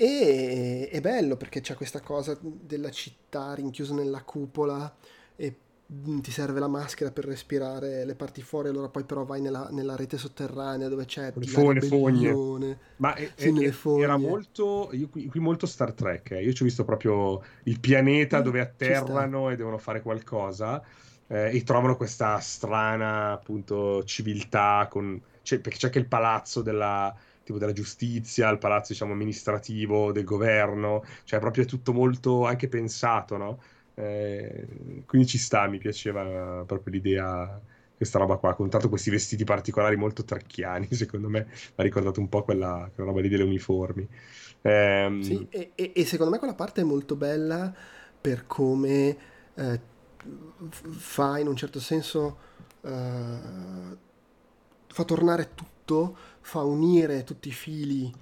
[0.00, 4.94] e è bello perché c'è questa cosa della città rinchiusa nella cupola
[5.34, 5.56] e
[5.92, 9.66] mm, ti serve la maschera per respirare le parti fuori, allora poi però vai nella,
[9.72, 12.78] nella rete sotterranea dove c'è le fogne, fogne.
[12.98, 16.44] Ma è, sì, è, era molto, io, qui, qui, molto Star Trek, eh.
[16.44, 20.80] io ci ho visto proprio il pianeta mm, dove atterrano e devono fare qualcosa
[21.26, 27.12] eh, e trovano questa strana appunto civiltà con, cioè, perché c'è anche il palazzo della
[27.48, 32.68] tipo della giustizia, il palazzo diciamo amministrativo del governo, cioè proprio è tutto molto anche
[32.68, 33.62] pensato, no?
[33.94, 37.60] Eh, quindi ci sta, mi piaceva proprio l'idea,
[37.96, 42.20] questa roba qua, con tanto questi vestiti particolari molto tracchiani, secondo me mi ha ricordato
[42.20, 44.06] un po' quella, quella roba lì delle uniformi.
[44.60, 47.72] Eh, sì, e, e, e, secondo me quella parte è molto bella
[48.20, 49.16] per come
[49.54, 49.80] eh,
[50.80, 52.36] fa in un certo senso,
[52.82, 53.96] eh,
[54.98, 58.12] fa tornare tutto fa unire tutti i fili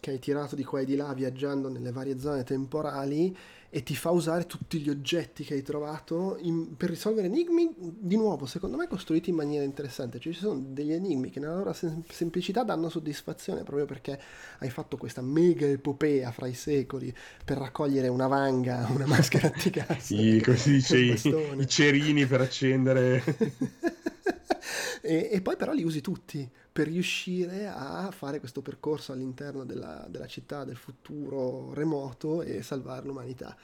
[0.00, 3.36] che hai tirato di qua e di là viaggiando nelle varie zone temporali
[3.70, 8.16] e ti fa usare tutti gli oggetti che hai trovato in, per risolvere enigmi, di
[8.16, 10.18] nuovo, secondo me costruiti in maniera interessante.
[10.18, 14.18] Cioè ci sono degli enigmi che nella loro sem- semplicità danno soddisfazione proprio perché
[14.60, 17.14] hai fatto questa mega epopea fra i secoli
[17.44, 19.98] per raccogliere una vanga, una maschera antigas.
[19.98, 21.20] sì, così dice i,
[21.58, 23.22] i cerini per accendere.
[25.00, 30.06] e, e poi però li usi tutti per riuscire a fare questo percorso all'interno della,
[30.08, 33.56] della città del futuro remoto e salvare l'umanità.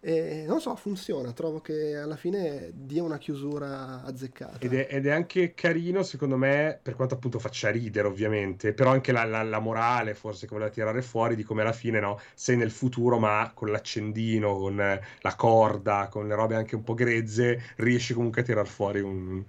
[0.00, 4.58] E non so, funziona, trovo che alla fine dia una chiusura azzeccata.
[4.60, 8.90] Ed è, ed è anche carino, secondo me, per quanto appunto faccia ridere, ovviamente, però
[8.90, 12.20] anche la, la, la, morale, forse, che voleva tirare fuori, di come alla fine, no,
[12.34, 16.94] sei nel futuro, ma con l'accendino, con la corda, con le robe anche un po'
[16.94, 19.42] grezze, riesci comunque a tirar fuori un,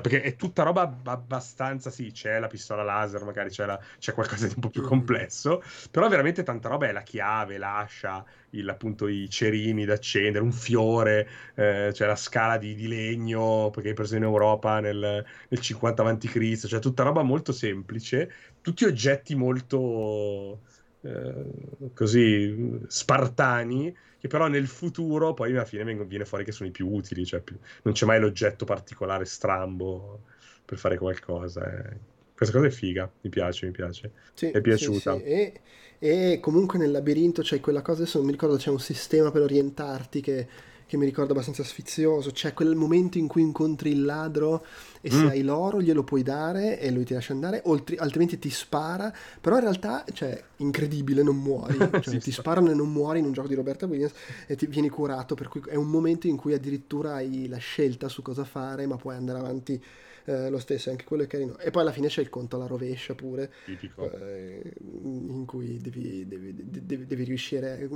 [0.00, 4.46] perché è tutta roba abbastanza, sì, c'è la pistola laser, magari c'è, la, c'è, qualcosa
[4.46, 4.86] di un po' più mm.
[4.86, 10.42] complesso, però veramente tanta roba è la chiave, l'ascia, il, appunto i cerini da accendere,
[10.42, 15.24] un fiore, eh, c'è la scala di, di, legno, perché hai preso in Europa nel,
[15.48, 20.60] nel 50 a.C., cioè tutta roba molto semplice, tutti oggetti molto...
[21.02, 23.94] Eh, così spartani
[24.26, 27.40] che però nel futuro poi alla fine viene fuori che sono i più utili, cioè
[27.40, 30.20] più, non c'è mai l'oggetto particolare strambo
[30.64, 31.64] per fare qualcosa.
[31.64, 31.96] Eh.
[32.34, 34.12] Questa cosa è figa, mi piace, mi piace.
[34.34, 35.14] Sì, è piaciuta.
[35.14, 35.24] Sì, sì.
[35.24, 35.60] E,
[35.98, 39.42] e, comunque nel labirinto c'è quella cosa, adesso non mi ricordo, c'è un sistema per
[39.42, 40.48] orientarti che
[40.86, 42.30] che mi ricordo abbastanza sfizioso.
[42.30, 44.64] C'è quel momento in cui incontri il ladro
[45.06, 45.28] e se mm.
[45.28, 49.14] hai l'oro glielo puoi dare e lui ti lascia andare, oltre, altrimenti ti spara.
[49.40, 51.76] Però in realtà, cioè, incredibile, non muori.
[52.06, 54.12] Cioè, ti sparano e non muori in un gioco di Roberta Williams
[54.46, 55.36] e ti vieni curato.
[55.36, 58.96] Per cui è un momento in cui addirittura hai la scelta su cosa fare, ma
[58.96, 59.80] puoi andare avanti
[60.26, 61.56] eh, lo stesso, anche quello è carino.
[61.58, 66.52] E poi alla fine c'è il conto alla rovescia pure, eh, in cui devi, devi,
[66.54, 67.88] devi, devi, riuscire,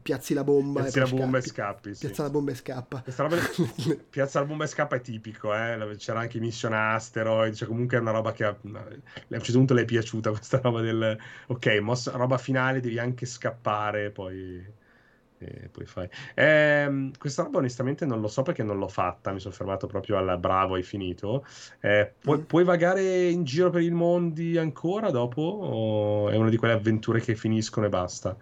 [0.00, 1.48] piazzi la bomba, piazzi e, la bomba scappi.
[1.48, 1.94] e scappi.
[1.94, 2.06] Sì.
[2.06, 3.04] Piazza la bomba e scappa.
[3.16, 3.36] Roba...
[4.08, 5.94] piazza la bomba e scappa è tipico, eh?
[5.96, 9.74] c'era anche Mission Asteroid, cioè comunque è una roba che a, a un certo punto
[9.74, 11.18] le è piaciuta questa roba del
[11.48, 14.82] ok, mossa, roba finale, devi anche scappare, poi
[15.44, 16.08] e poi fai.
[16.34, 20.16] Eh, questa roba onestamente non lo so perché non l'ho fatta, mi sono fermato proprio
[20.16, 21.46] al bravo, hai finito.
[21.80, 22.42] Eh, pu- mm.
[22.42, 27.20] Puoi vagare in giro per il mondo ancora dopo o è una di quelle avventure
[27.20, 28.36] che finiscono e basta?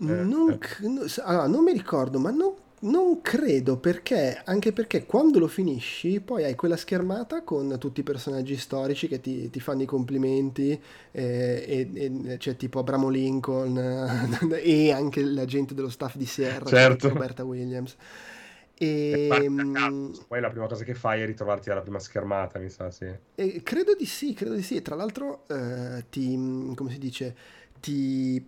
[0.00, 1.22] Eh, non, eh.
[1.22, 6.44] allora, non mi ricordo, ma non Non credo perché, anche perché quando lo finisci poi
[6.44, 11.64] hai quella schermata con tutti i personaggi storici che ti, ti fanno i complimenti eh,
[11.66, 13.76] e, e c'è tipo Abramo Lincoln
[14.62, 17.10] e anche la gente dello staff di Sierra, certo.
[17.10, 17.96] Roberta Williams.
[18.78, 22.90] E, ehm, poi la prima cosa che fai è ritrovarti alla prima schermata, mi sa,
[22.90, 23.06] sì.
[23.34, 24.80] E credo di sì, credo di sì.
[24.80, 27.36] Tra l'altro eh, ti, come si dice,
[27.78, 28.42] ti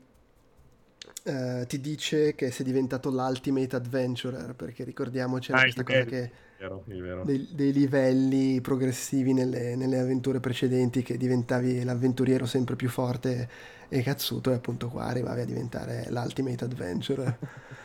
[1.24, 6.82] Uh, ti dice che sei diventato l'ultimate adventurer perché ricordiamoci ah, questa cosa che vero,
[6.84, 7.22] vero.
[7.22, 13.48] Dei, dei, livelli progressivi nelle, nelle, avventure precedenti che diventavi l'avventuriero sempre più forte
[13.88, 17.38] e cazzuto e appunto qua arrivavi a diventare l'ultimate adventurer.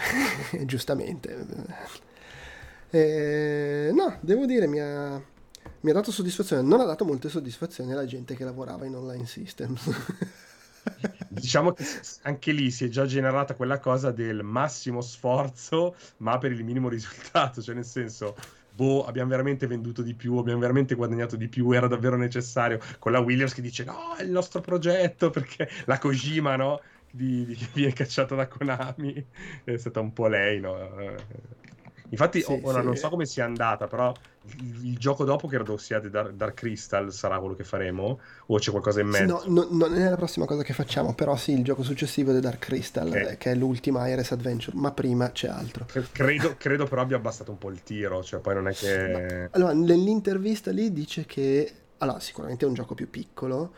[0.64, 1.46] Giustamente.
[2.90, 5.22] Eh, no devo dire mi ha,
[5.80, 6.62] mi ha dato soddisfazione.
[6.62, 9.90] Non ha dato molte soddisfazioni alla gente che lavorava in online systems
[11.28, 11.84] diciamo che
[12.22, 16.88] anche lì si è già generata quella cosa del massimo sforzo, ma per il minimo
[16.88, 18.34] risultato, cioè nel senso
[18.72, 22.80] boh, abbiamo veramente venduto di più, abbiamo veramente guadagnato di più, era davvero necessario.
[22.98, 26.80] Con la Williams che dice no, è il nostro progetto, perché la Kojima, no?
[27.10, 29.26] Di, di, viene cacciata da Konami,
[29.64, 30.78] è stata un po' lei, no?
[32.08, 32.86] Infatti, sì, ora sì.
[32.86, 34.12] non so come sia andata, però
[34.60, 38.20] il, il gioco dopo, che credo sia di Dark, Dark, Crystal, sarà quello che faremo?
[38.46, 39.24] O c'è qualcosa in mezzo?
[39.24, 42.34] No, no, non è la prossima cosa che facciamo, però sì, il gioco successivo è
[42.34, 43.32] di Dark Crystal, okay.
[43.32, 45.86] Eh, che è l'ultima Iris Adventure, ma prima c'è altro.
[46.12, 49.48] Credo, credo, però abbia abbassato un po' il tiro, cioè poi non è che...
[49.52, 51.72] allora, nell'intervista lì dice che...
[51.98, 53.74] Allora, sicuramente è un gioco più piccolo,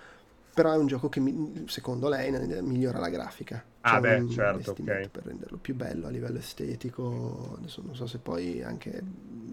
[0.54, 1.20] però è un gioco che
[1.66, 2.30] secondo lei
[2.62, 3.64] migliora la grafica.
[3.80, 5.08] Ah, beh, certo, ok.
[5.08, 9.02] Per renderlo più bello a livello estetico, adesso non so se poi anche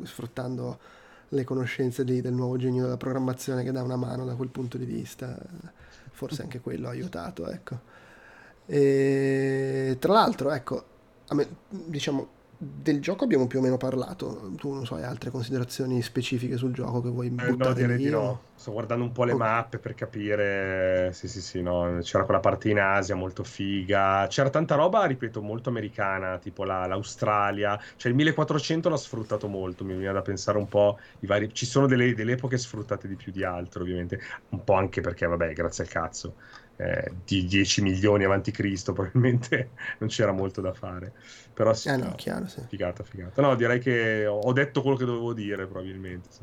[0.04, 0.78] sfruttando
[1.30, 4.78] le conoscenze di, del nuovo genio della programmazione che dà una mano da quel punto
[4.78, 5.38] di vista,
[6.12, 7.80] forse anche quello ha aiutato, ecco.
[8.66, 10.84] E tra l'altro, ecco,
[11.28, 14.52] a me, diciamo, del gioco abbiamo più o meno parlato.
[14.58, 17.98] Tu non so, hai altre considerazioni specifiche sul gioco che vuoi eh, buttare no, direi
[17.98, 18.42] di no.
[18.54, 19.38] Sto guardando un po' le oh.
[19.38, 21.10] mappe per capire.
[21.14, 22.00] Sì, sì, sì, no.
[22.02, 24.28] C'era quella parte in Asia molto figa.
[24.28, 27.80] C'era tanta roba, ripeto, molto americana, tipo la, l'Australia.
[27.96, 31.54] Cioè il 1400 l'ha sfruttato molto, mi viene da pensare un po' i vari...
[31.54, 34.20] Ci sono delle, delle epoche sfruttate di più di altre, ovviamente.
[34.50, 36.34] Un po' anche perché, vabbè, grazie al cazzo
[36.80, 41.12] eh, di 10 milioni avanti Cristo, probabilmente non c'era molto da fare.
[41.54, 42.62] Però sì, eh no, chiaro, sì.
[42.68, 43.42] figata, figata.
[43.42, 46.28] No, direi che ho detto quello che dovevo dire, probabilmente.
[46.30, 46.42] Sì.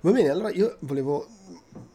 [0.00, 1.26] Va bene, allora io volevo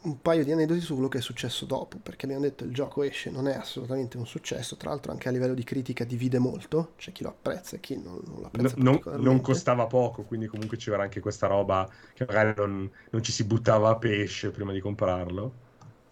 [0.02, 3.02] un paio di aneddoti su quello che è successo dopo, perché abbiamo detto il gioco
[3.02, 6.92] esce, non è assolutamente un successo, tra l'altro anche a livello di critica divide molto,
[6.98, 10.48] c'è chi lo apprezza e chi non, non lo apprezza no, non, costava poco, quindi
[10.48, 14.74] comunque c'era anche questa roba che magari non, non ci si buttava a pesce prima
[14.74, 15.63] di comprarlo.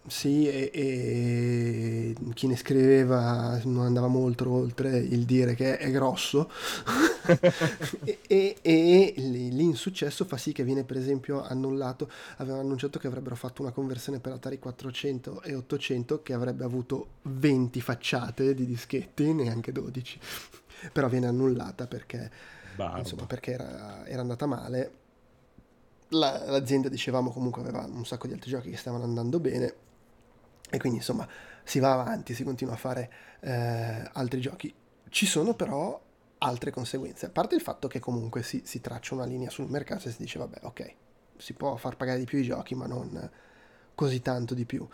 [0.04, 6.50] Sì, e, e, chi ne scriveva non andava molto oltre il dire che è grosso.
[8.04, 13.36] E, e, e, l'insuccesso fa sì che viene per esempio annullato, avevano annunciato che avrebbero
[13.36, 19.32] fatto una conversione per Atari 400 e 800 che avrebbe avuto 20 facciate di dischetti,
[19.32, 20.18] neanche 12,
[20.92, 22.28] però viene annullata perché,
[22.96, 24.92] insomma, perché era, era andata male.
[26.08, 29.74] La, l'azienda dicevamo comunque aveva un sacco di altri giochi che stavano andando bene
[30.72, 31.28] e quindi insomma
[31.62, 34.74] si va avanti, si continua a fare eh, altri giochi.
[35.10, 36.00] Ci sono però
[36.38, 40.08] altre conseguenze, a parte il fatto che comunque si, si, traccia una linea sul mercato
[40.08, 40.94] e si dice vabbè ok,
[41.36, 43.30] si può far pagare di più i giochi ma non
[43.94, 44.88] così tanto di più.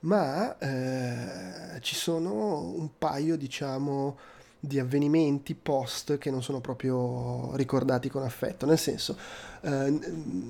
[0.00, 4.18] Ma eh, ci sono un paio diciamo
[4.62, 8.66] di avvenimenti post che non sono proprio ricordati con affetto.
[8.66, 9.16] Nel senso,
[9.62, 9.98] eh,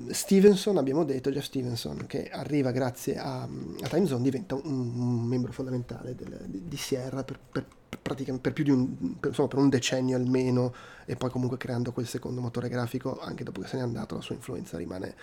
[0.09, 5.23] Stevenson, abbiamo detto, Jeff Stevenson, che arriva grazie a, a Time Zone, diventa un, un
[5.23, 7.65] membro fondamentale del, di, Sierra per, per,
[8.01, 10.73] per più di un, per, insomma, per un decennio almeno,
[11.05, 14.21] e poi comunque creando quel secondo motore grafico, anche dopo che se n'è andato, la
[14.21, 15.15] sua influenza rimane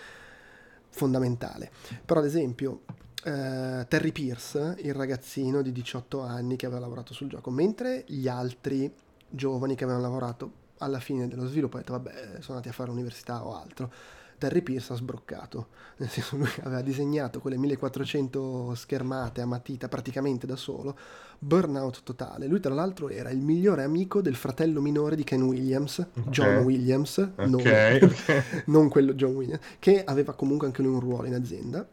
[0.89, 1.69] fondamentale.
[2.03, 2.81] Però ad esempio
[3.23, 8.27] eh, Terry Pierce, il ragazzino di 18 anni che aveva lavorato sul gioco, mentre gli
[8.27, 8.91] altri
[9.29, 12.89] giovani che avevano lavorato alla fine dello sviluppo hanno detto vabbè sono andati a fare
[12.89, 13.91] l'università o altro.
[14.37, 15.67] Terry Pierce ha sbroccato,
[15.99, 20.97] nel senso lui aveva disegnato quelle 1400 schermate a matita praticamente da solo,
[21.37, 22.47] burnout totale.
[22.47, 26.29] Lui tra l'altro era il migliore amico del fratello minore di Ken Williams, okay.
[26.29, 27.99] John Williams, okay.
[27.99, 28.13] Non,
[28.67, 31.85] non quello John Williams, che aveva comunque anche lui un ruolo in azienda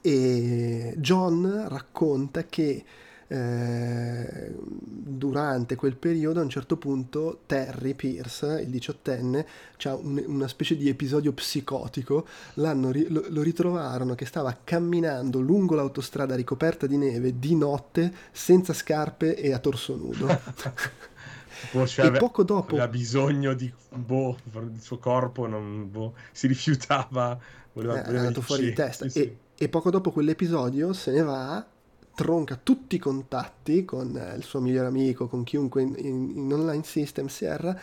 [0.00, 2.84] e John racconta che
[3.28, 9.46] eh, durante quel periodo a un certo punto Terry Pierce, il diciottenne,
[9.84, 16.36] ha un, una specie di episodio psicotico, lo, lo, ritrovarono che stava camminando lungo l'autostrada
[16.36, 20.28] ricoperta di neve di notte senza scarpe e a torso nudo.
[21.48, 22.72] Forse e poco dopo...
[22.72, 27.36] aveva bisogno di boh, il suo corpo non, boh, si rifiutava,
[27.72, 29.08] voleva, eh, è voleva andato fuori di testa.
[29.08, 29.36] Sì, e, sì.
[29.58, 31.66] E poco dopo quell'episodio se ne va,
[32.14, 36.52] tronca tutti i contatti con eh, il suo migliore amico, con chiunque in, in- in
[36.52, 37.78] online system Sierra,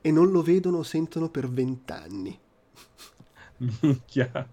[0.00, 2.38] e non lo vedono o sentono per vent'anni.
[3.58, 4.48] Minchia.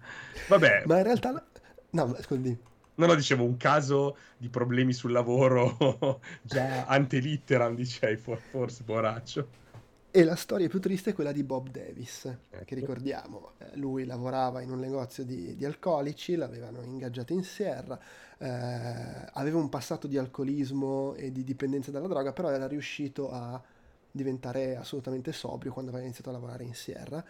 [0.46, 1.32] Vabbè, Ma in realtà...
[1.32, 1.44] la-
[1.90, 2.58] No, scusi.
[2.96, 8.84] no, no, dicevo, un caso di problemi sul lavoro già ante litteram, dicevi, for- forse,
[8.84, 9.50] poraccio.
[10.16, 12.64] E la storia più triste è quella di Bob Davis, Ecco.
[12.64, 17.98] che ricordiamo, eh, lui lavorava in un negozio di, di alcolici, l'avevano ingaggiato in Sierra,
[18.38, 18.48] eh,
[19.32, 23.60] aveva un passato di alcolismo e di dipendenza dalla droga, però era riuscito a
[24.08, 27.24] diventare assolutamente sobrio quando aveva iniziato a lavorare in Sierra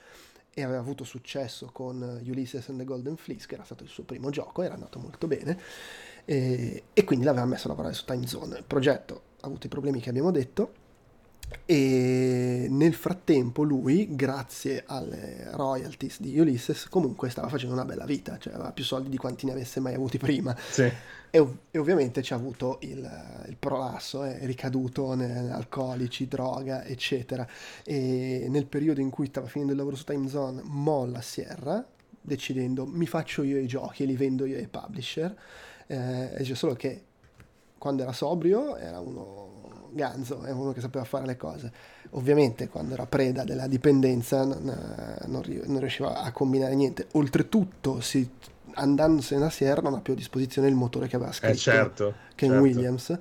[0.53, 4.05] e aveva avuto successo con Ulysses and the Golden Fleece, che era stato il suo
[4.05, 5.59] primo gioco, era andato molto bene,
[6.26, 8.59] e, e quindi l'aveva messo a lavorare su Time Zone.
[8.59, 10.82] Il progetto ha avuto i problemi che abbiamo detto,
[11.66, 18.36] e nel frattempo lui, grazie alle royalties di Ulysses, comunque stava facendo una bella vita,
[18.38, 20.55] cioè aveva più soldi di quanti ne avesse mai avuti prima.
[20.59, 20.90] Sì.
[21.30, 27.47] E, ov- e ovviamente ci ha avuto il, il prolasso, è ricaduto nell'alcolici, droga, eccetera.
[27.82, 31.84] E nel periodo in cui stava finendo il lavoro su Time Zone, molla Sierra,
[32.20, 35.34] decidendo mi faccio io i giochi e li vendo io ai publisher.
[35.86, 37.03] Eh, e solo che
[37.78, 39.53] quando era sobrio era uno
[39.95, 41.72] ganzo, è uno che sapeva fare le cose.
[42.11, 47.07] Ovviamente quando era preda della dipendenza non, eh, non non riusciva a combinare niente.
[47.12, 48.28] Oltretutto, si,
[48.74, 52.14] andandosene a Sierra non ha più a disposizione il motore che aveva scritto Eh, certo.
[52.34, 52.62] Ken certo.
[52.62, 53.18] Williams.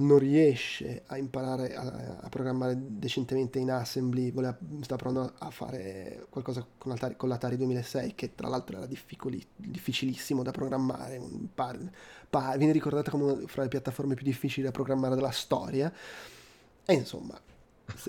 [0.00, 6.26] Non riesce a imparare a, a programmare decentemente in assembly, voleva, stava provando a fare
[6.28, 11.20] qualcosa con l'Atari, con l'Atari 2006 che tra l'altro era difficilissimo da programmare,
[11.54, 11.90] par-
[12.28, 15.92] pa- viene ricordata come una fra le piattaforme più difficili da programmare della storia.
[16.84, 17.38] E insomma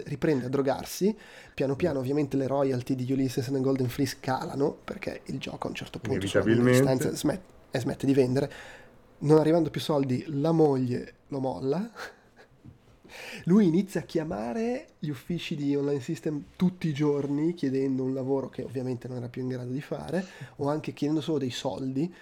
[0.06, 1.16] riprende a drogarsi
[1.54, 5.70] piano piano ovviamente le royalty di Ulysses and Golden Fleece calano perché il gioco a
[5.70, 8.52] un certo punto sulla distanza smet- e smette di vendere
[9.22, 11.90] non arrivando più soldi la moglie lo molla
[13.46, 18.50] lui inizia a chiamare gli uffici di online system tutti i giorni chiedendo un lavoro
[18.50, 20.26] che ovviamente non era più in grado di fare
[20.58, 22.14] o anche chiedendo solo dei soldi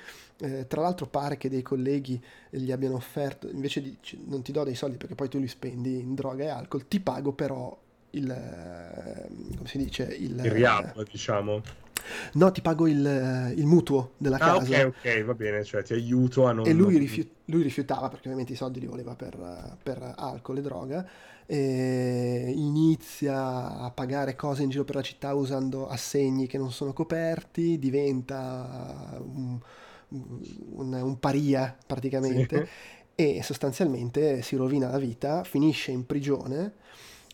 [0.42, 4.64] eh, tra l'altro pare che dei colleghi gli abbiano offerto, invece di non ti do
[4.64, 7.78] dei soldi perché poi tu li spendi in droga e alcol, ti pago però
[8.12, 11.62] il, eh, come si dice, il, Il riab, diciamo.
[12.34, 14.86] No, ti pago il, eh, il mutuo della Ah, casa.
[14.86, 16.70] ok, ok, va bene, cioè ti aiuto a non...
[16.70, 20.62] E lui, rifiu- lui rifiutava perché ovviamente i soldi li voleva per, per alcol e
[20.62, 21.08] droga.
[21.46, 26.94] E inizia a pagare cose in giro per la città usando assegni che non sono
[26.94, 29.58] coperti, diventa un,
[30.10, 32.66] un- un paria praticamente
[33.16, 36.74] e sostanzialmente si rovina la vita, finisce in prigione,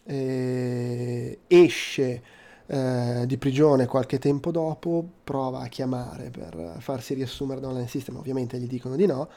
[0.05, 2.23] eh, esce
[2.67, 8.17] eh, di prigione qualche tempo dopo, prova a chiamare per farsi riassumere da online system,
[8.17, 9.29] ovviamente gli dicono di no,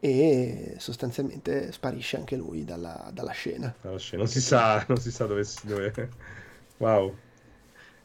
[0.00, 3.74] e sostanzialmente sparisce anche lui dalla, dalla scena.
[3.82, 4.22] Alla scena.
[4.22, 5.44] Non si sa, non si sa dove...
[5.62, 6.08] dove...
[6.76, 7.14] Wow.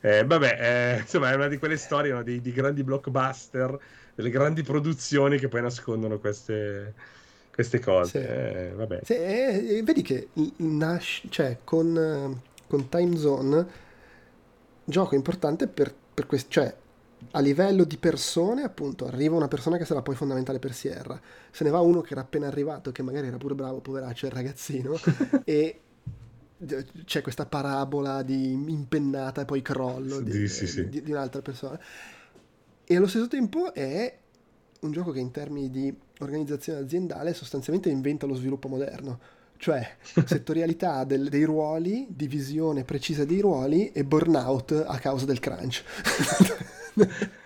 [0.02, 0.58] Eh, vabbè,
[0.96, 3.78] eh, insomma, è una di quelle storie, no, di, di grandi blockbuster,
[4.16, 6.94] delle grandi produzioni che poi nascondono queste,
[7.54, 8.22] queste cose.
[8.22, 8.26] Sì.
[8.26, 9.00] Eh, vabbè.
[9.04, 13.68] Sì, e- e vedi che Nash, cioè con, eh, con Time Zone,
[14.90, 16.76] gioco importante per, per questo, cioè
[17.32, 21.20] a livello di persone, appunto, arriva una persona che sarà poi fondamentale per Sierra,
[21.52, 24.32] se ne va uno che era appena arrivato, che magari era pure bravo, poveraccio, il
[24.32, 24.96] ragazzino,
[25.44, 25.80] e
[27.06, 31.80] c'è questa parabola di impennata e poi crollo di, Sì, sì, di- di un'altra persona.
[32.86, 34.18] E allo stesso tempo è
[34.82, 39.20] un gioco che in termini di organizzazione aziendale sostanzialmente inventa lo sviluppo moderno.
[39.62, 39.96] Cioè,
[40.26, 45.84] settorialità del- dei ruoli, divisione precisa dei ruoli e burnout a causa del crunch.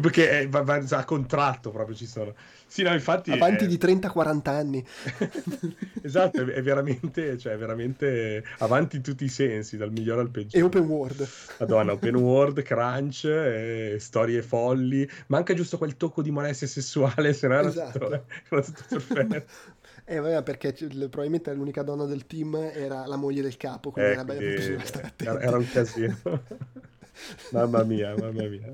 [0.00, 2.34] Perché eh, va, va a contratto proprio ci sono.
[2.66, 3.30] Sì, no, infatti...
[3.30, 4.84] Avanti è- di 30-40 anni.
[6.04, 10.56] Esatto, è, veramente, cioè, è veramente avanti in tutti i sensi, dal migliore al peggio.
[10.56, 11.28] E open world.
[11.60, 17.46] Madonna, open world, crunch, eh, storie folli, manca giusto quel tocco di molestia sessuale, se
[17.46, 17.98] no era, Esatto.
[18.00, 19.44] tutto, era tutto perfetto.
[20.04, 24.14] Eh, vabbè, perché probabilmente l'unica donna del team era la moglie del capo, quindi Eh,
[24.14, 25.24] era quindi stare attenti.
[25.28, 26.18] era, era un casino.
[27.50, 28.72] mamma mia, mamma mia.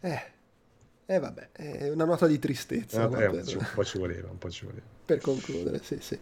[0.00, 0.20] Eh,
[1.06, 4.30] eh, vabbè, è una nota di tristezza Eh, qua eh, per, un po' ci voleva,
[4.30, 4.86] un po' ci voleva.
[5.04, 6.18] per concludere, sì, sì.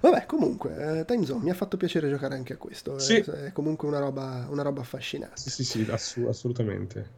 [0.00, 2.96] Vabbè, comunque, eh, Time Zone mi ha fatto piacere giocare anche a questo.
[2.96, 3.18] eh, Sì.
[3.46, 5.36] È comunque una roba, una roba affascinante.
[5.42, 7.08] Sì, sì, sì, assu- assolutamente.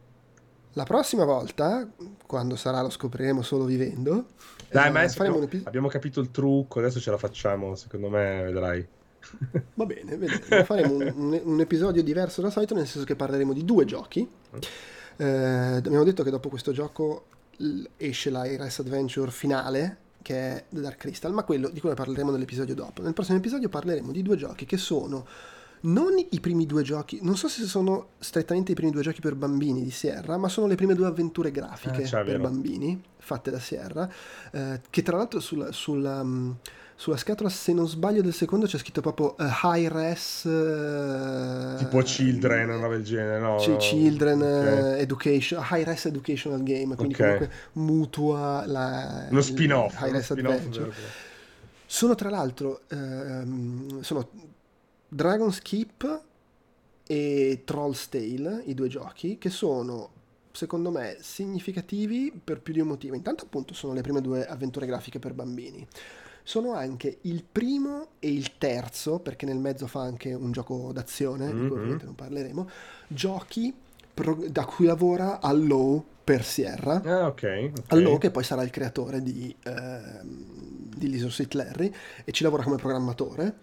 [0.73, 1.85] La prossima volta,
[2.25, 4.27] quando sarà lo scopriremo solo vivendo,
[4.69, 5.67] Dai, eh, ma adesso faremo episodio...
[5.67, 8.87] abbiamo capito il trucco, adesso ce la facciamo, secondo me, vedrai.
[9.75, 10.63] Va bene, vedremo.
[10.63, 14.27] Faremo un, un, un, episodio diverso dal solito, nel senso che parleremo di due giochi.
[15.17, 17.25] Eh, abbiamo detto che dopo questo gioco
[17.97, 22.31] esce la Iris Adventure finale, che è The Dark Crystal, ma quello di cui parleremo
[22.31, 23.01] nell'episodio dopo.
[23.01, 25.25] Nel prossimo episodio parleremo di due giochi che sono
[25.81, 29.35] non i primi due giochi, non so se sono strettamente i primi due giochi per
[29.35, 33.59] bambini di Sierra, ma sono le prime due avventure grafiche ah, per bambini fatte da
[33.59, 34.09] Sierra,
[34.51, 36.55] eh, che tra l'altro sulla, sulla um,
[37.01, 40.43] sulla scatola, se non sbaglio, del secondo c'è scritto proprio uh, High Res.
[40.43, 43.55] Uh, tipo Children, una roba del genere, no?
[43.55, 44.97] C- children okay.
[44.97, 47.25] uh, Education, High Res Educational Game, quindi okay.
[47.25, 49.99] comunque mutua la, uno spin-off.
[49.99, 50.91] High Res Adventure.
[51.87, 54.29] Sono tra l'altro um, sono
[55.13, 56.21] Dragon's Keep
[57.05, 60.09] e Troll's Tale, i due giochi, che sono
[60.53, 63.15] secondo me significativi per più di un motivo.
[63.15, 65.85] Intanto appunto sono le prime due avventure grafiche per bambini
[66.43, 71.45] sono anche il primo e il terzo, perché nel mezzo fa anche un gioco d'azione,
[71.45, 71.53] mm-hmm.
[71.53, 71.77] di cui mm-hmm.
[71.77, 72.69] ovviamente non parleremo,
[73.07, 73.73] giochi
[74.13, 77.01] pro- da cui lavora Allow per Sierra.
[77.03, 77.33] Ah, ok.
[77.33, 77.73] okay.
[77.87, 81.93] Allow che poi sarà il creatore di, eh, di Lizard Sweet Larry
[82.23, 83.57] e ci lavora come programmatore.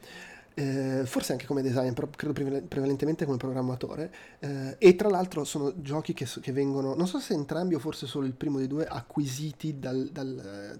[0.58, 2.32] Eh, forse anche come designer, però credo
[2.66, 4.12] prevalentemente come programmatore.
[4.40, 8.08] Eh, e tra l'altro sono giochi che, che, vengono, non so se entrambi o forse
[8.08, 10.76] solo il primo dei due, acquisiti dal, dal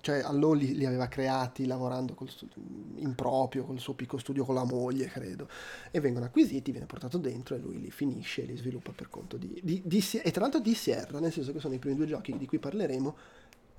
[0.00, 2.62] cioè Allo li, li, aveva creati lavorando studio,
[2.96, 5.46] in proprio col suo piccolo studio con la moglie credo
[5.90, 9.36] e vengono acquisiti viene portato dentro e lui li finisce e li sviluppa per conto
[9.36, 12.06] di, di, di e tra l'altro di Sierra nel senso che sono i primi due
[12.06, 13.16] giochi di cui parleremo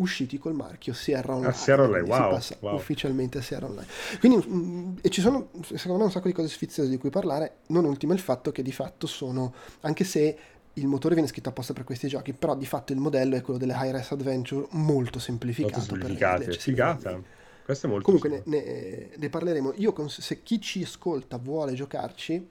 [0.02, 2.08] usciti col marchio Sierra Online, ah, Sierra Online.
[2.08, 2.76] Wow, wow.
[2.76, 3.88] ufficialmente a Sierra Online
[4.20, 7.10] quindi mh, mm, e ci sono secondo me un sacco di cose sfiziose di cui
[7.10, 10.38] parlare non ultimo il fatto che di fatto sono anche se
[10.76, 13.60] il motore viene scritto apposta per questi giochi, però di fatto il modello è quello
[13.60, 15.78] delle High Res Adventure molto semplificato.
[15.78, 17.22] Molto semplificate, figata.
[17.64, 19.74] Questo è molto Comunque ne, ne, ne, parleremo.
[19.78, 22.50] Io, se chi ci ascolta vuole giocarci,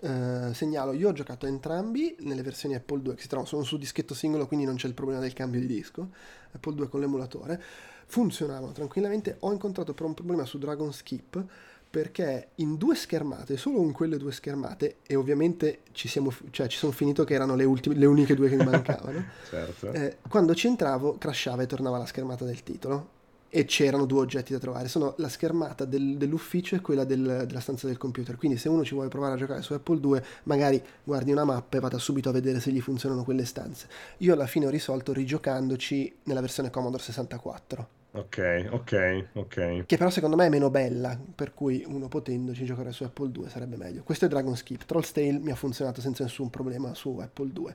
[0.00, 3.76] eh, segnalo, io ho giocato entrambi nelle versioni Apple 2 che si trovano, sono su
[3.76, 6.08] dischetto singolo, quindi non c'è il problema del cambio di disco.
[6.52, 7.62] Apple 2 con l'emulatore.
[8.06, 9.36] Funzionavano tranquillamente.
[9.40, 11.44] Ho incontrato però un problema su Dragon Skip
[11.90, 16.78] perché in due schermate, solo in quelle due schermate, e ovviamente ci, siamo, cioè, ci
[16.78, 19.92] sono finito che erano le, ultime, le uniche due che mi mancavano, certo.
[19.92, 23.18] eh, quando ci entravo crashava e tornava la schermata del titolo
[23.50, 27.60] e c'erano due oggetti da trovare, sono la schermata del, dell'ufficio e quella del, della
[27.60, 30.82] stanza del computer, quindi se uno ci vuole provare a giocare su Apple 2 magari
[31.02, 33.88] guardi una mappa e vada subito a vedere se gli funzionano quelle stanze.
[34.18, 39.84] Io alla fine ho risolto rigiocandoci nella versione Commodore 64 Ok, ok, ok.
[39.86, 43.48] Che però secondo me è meno bella, per cui uno potendoci giocare su Apple 2
[43.48, 44.02] sarebbe meglio.
[44.02, 44.84] Questo è Dragon Skip.
[44.84, 47.74] Troll's Tale mi ha funzionato senza nessun problema su Apple 2.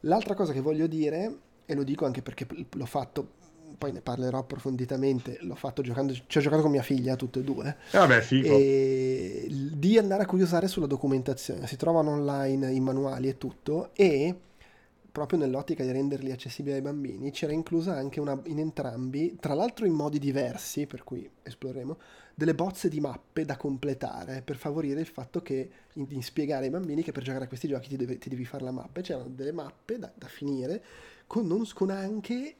[0.00, 3.35] L'altra cosa che voglio dire, e lo dico anche perché l'ho fatto,
[3.76, 7.42] poi ne parlerò approfonditamente, l'ho fatto giocando, ci ho giocato con mia figlia, tutte e
[7.42, 7.76] due.
[7.90, 8.26] Eh, vabbè.
[8.30, 11.66] E di andare a curiosare sulla documentazione.
[11.66, 14.34] Si trovano online i manuali e tutto, e
[15.16, 19.86] proprio nell'ottica di renderli accessibili ai bambini, c'era inclusa anche una, in entrambi, tra l'altro
[19.86, 21.96] in modi diversi, per cui esploreremo,
[22.34, 27.02] delle bozze di mappe da completare per favorire il fatto che in spiegare ai bambini
[27.02, 29.00] che per giocare a questi giochi ti, deve, ti devi fare la mappa.
[29.00, 30.84] E c'erano delle mappe da, da finire
[31.26, 32.54] con, non, con anche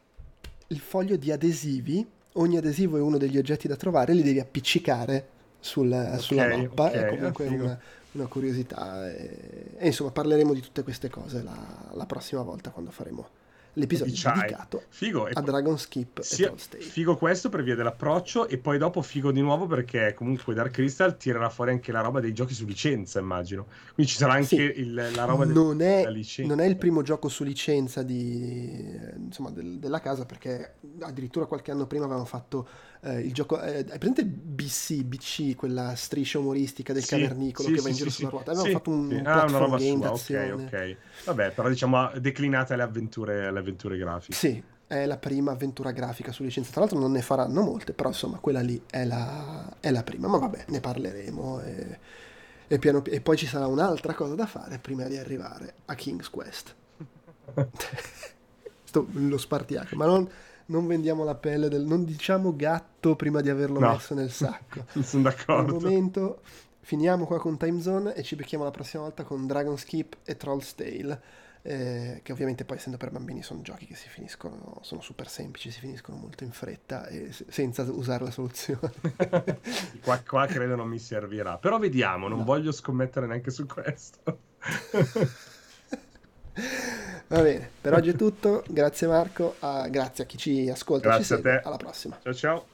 [0.68, 2.06] il foglio di adesivi.
[2.34, 6.88] Ogni adesivo è uno degli oggetti da trovare, li devi appiccicare sul, okay, sulla mappa.
[6.88, 7.78] Okay, è comunque una,
[8.12, 9.10] una curiosità.
[9.10, 13.28] E, e, insomma, parleremo di tutte queste cose la, la prossima volta quando faremo
[13.76, 14.40] l'episodio Diciai.
[14.40, 19.30] dedicato figo, a Dragon Skip sia, Figo questo per via dell'approccio e poi dopo figo
[19.30, 23.20] di nuovo perché comunque Dark Crystal tirerà fuori anche la roba dei giochi su licenza,
[23.20, 23.66] immagino.
[23.94, 24.80] Quindi ci sarà anche sì.
[24.80, 26.54] il, la roba non del, è, licenza.
[26.54, 31.70] Non è il primo gioco su licenza di, insomma, del, della casa perché addirittura qualche
[31.70, 32.66] anno prima avevano fatto
[33.06, 33.60] eh, il gioco...
[33.60, 37.94] Eh, hai presente BC, BC, quella striscia umoristica del sì, cavernicolo sì, che va in
[37.94, 38.50] giro sulla ruota?
[38.50, 40.96] Avevano fatto un, un ah, una roba game sua, ok, ok.
[41.24, 44.34] Vabbè, però diciamo declinate alle avventure, alle avventure grafiche.
[44.34, 46.72] Sì, è la prima avventura grafica su licenza.
[46.72, 50.26] Tra l'altro non ne faranno molte, però insomma quella lì è la, è la prima.
[50.26, 51.98] Ma vabbè, ne parleremo e,
[52.66, 56.28] e, piano, e, poi ci sarà un'altra cosa da fare prima di arrivare a King's
[56.28, 56.74] Quest.
[58.82, 60.28] Sto, lo spartiacque, ma non,
[60.66, 61.82] non, vendiamo la pelle del...
[61.82, 63.92] non diciamo gatto prima di averlo no.
[63.92, 64.84] messo nel sacco.
[65.02, 65.76] Sono d'accordo.
[65.76, 66.40] Al momento
[66.80, 70.36] finiamo qua con Time Zone e ci becchiamo la prossima volta con Dragon Skip e
[70.36, 75.00] Troll's Tale eh, che ovviamente poi essendo per bambini sono giochi che si finiscono, sono
[75.00, 78.92] super semplici, si finiscono molto in fretta e se- senza usare la soluzione.
[80.00, 82.44] qua, qua, credo non mi servirà, però vediamo, non no.
[82.44, 84.38] voglio scommettere neanche su questo.
[87.28, 88.62] Va bene, per oggi è tutto.
[88.68, 91.08] Grazie Marco, uh, grazie a chi ci ascolta.
[91.08, 91.60] Grazie ci a te.
[91.64, 92.18] Alla prossima.
[92.22, 92.66] Ciao ciao.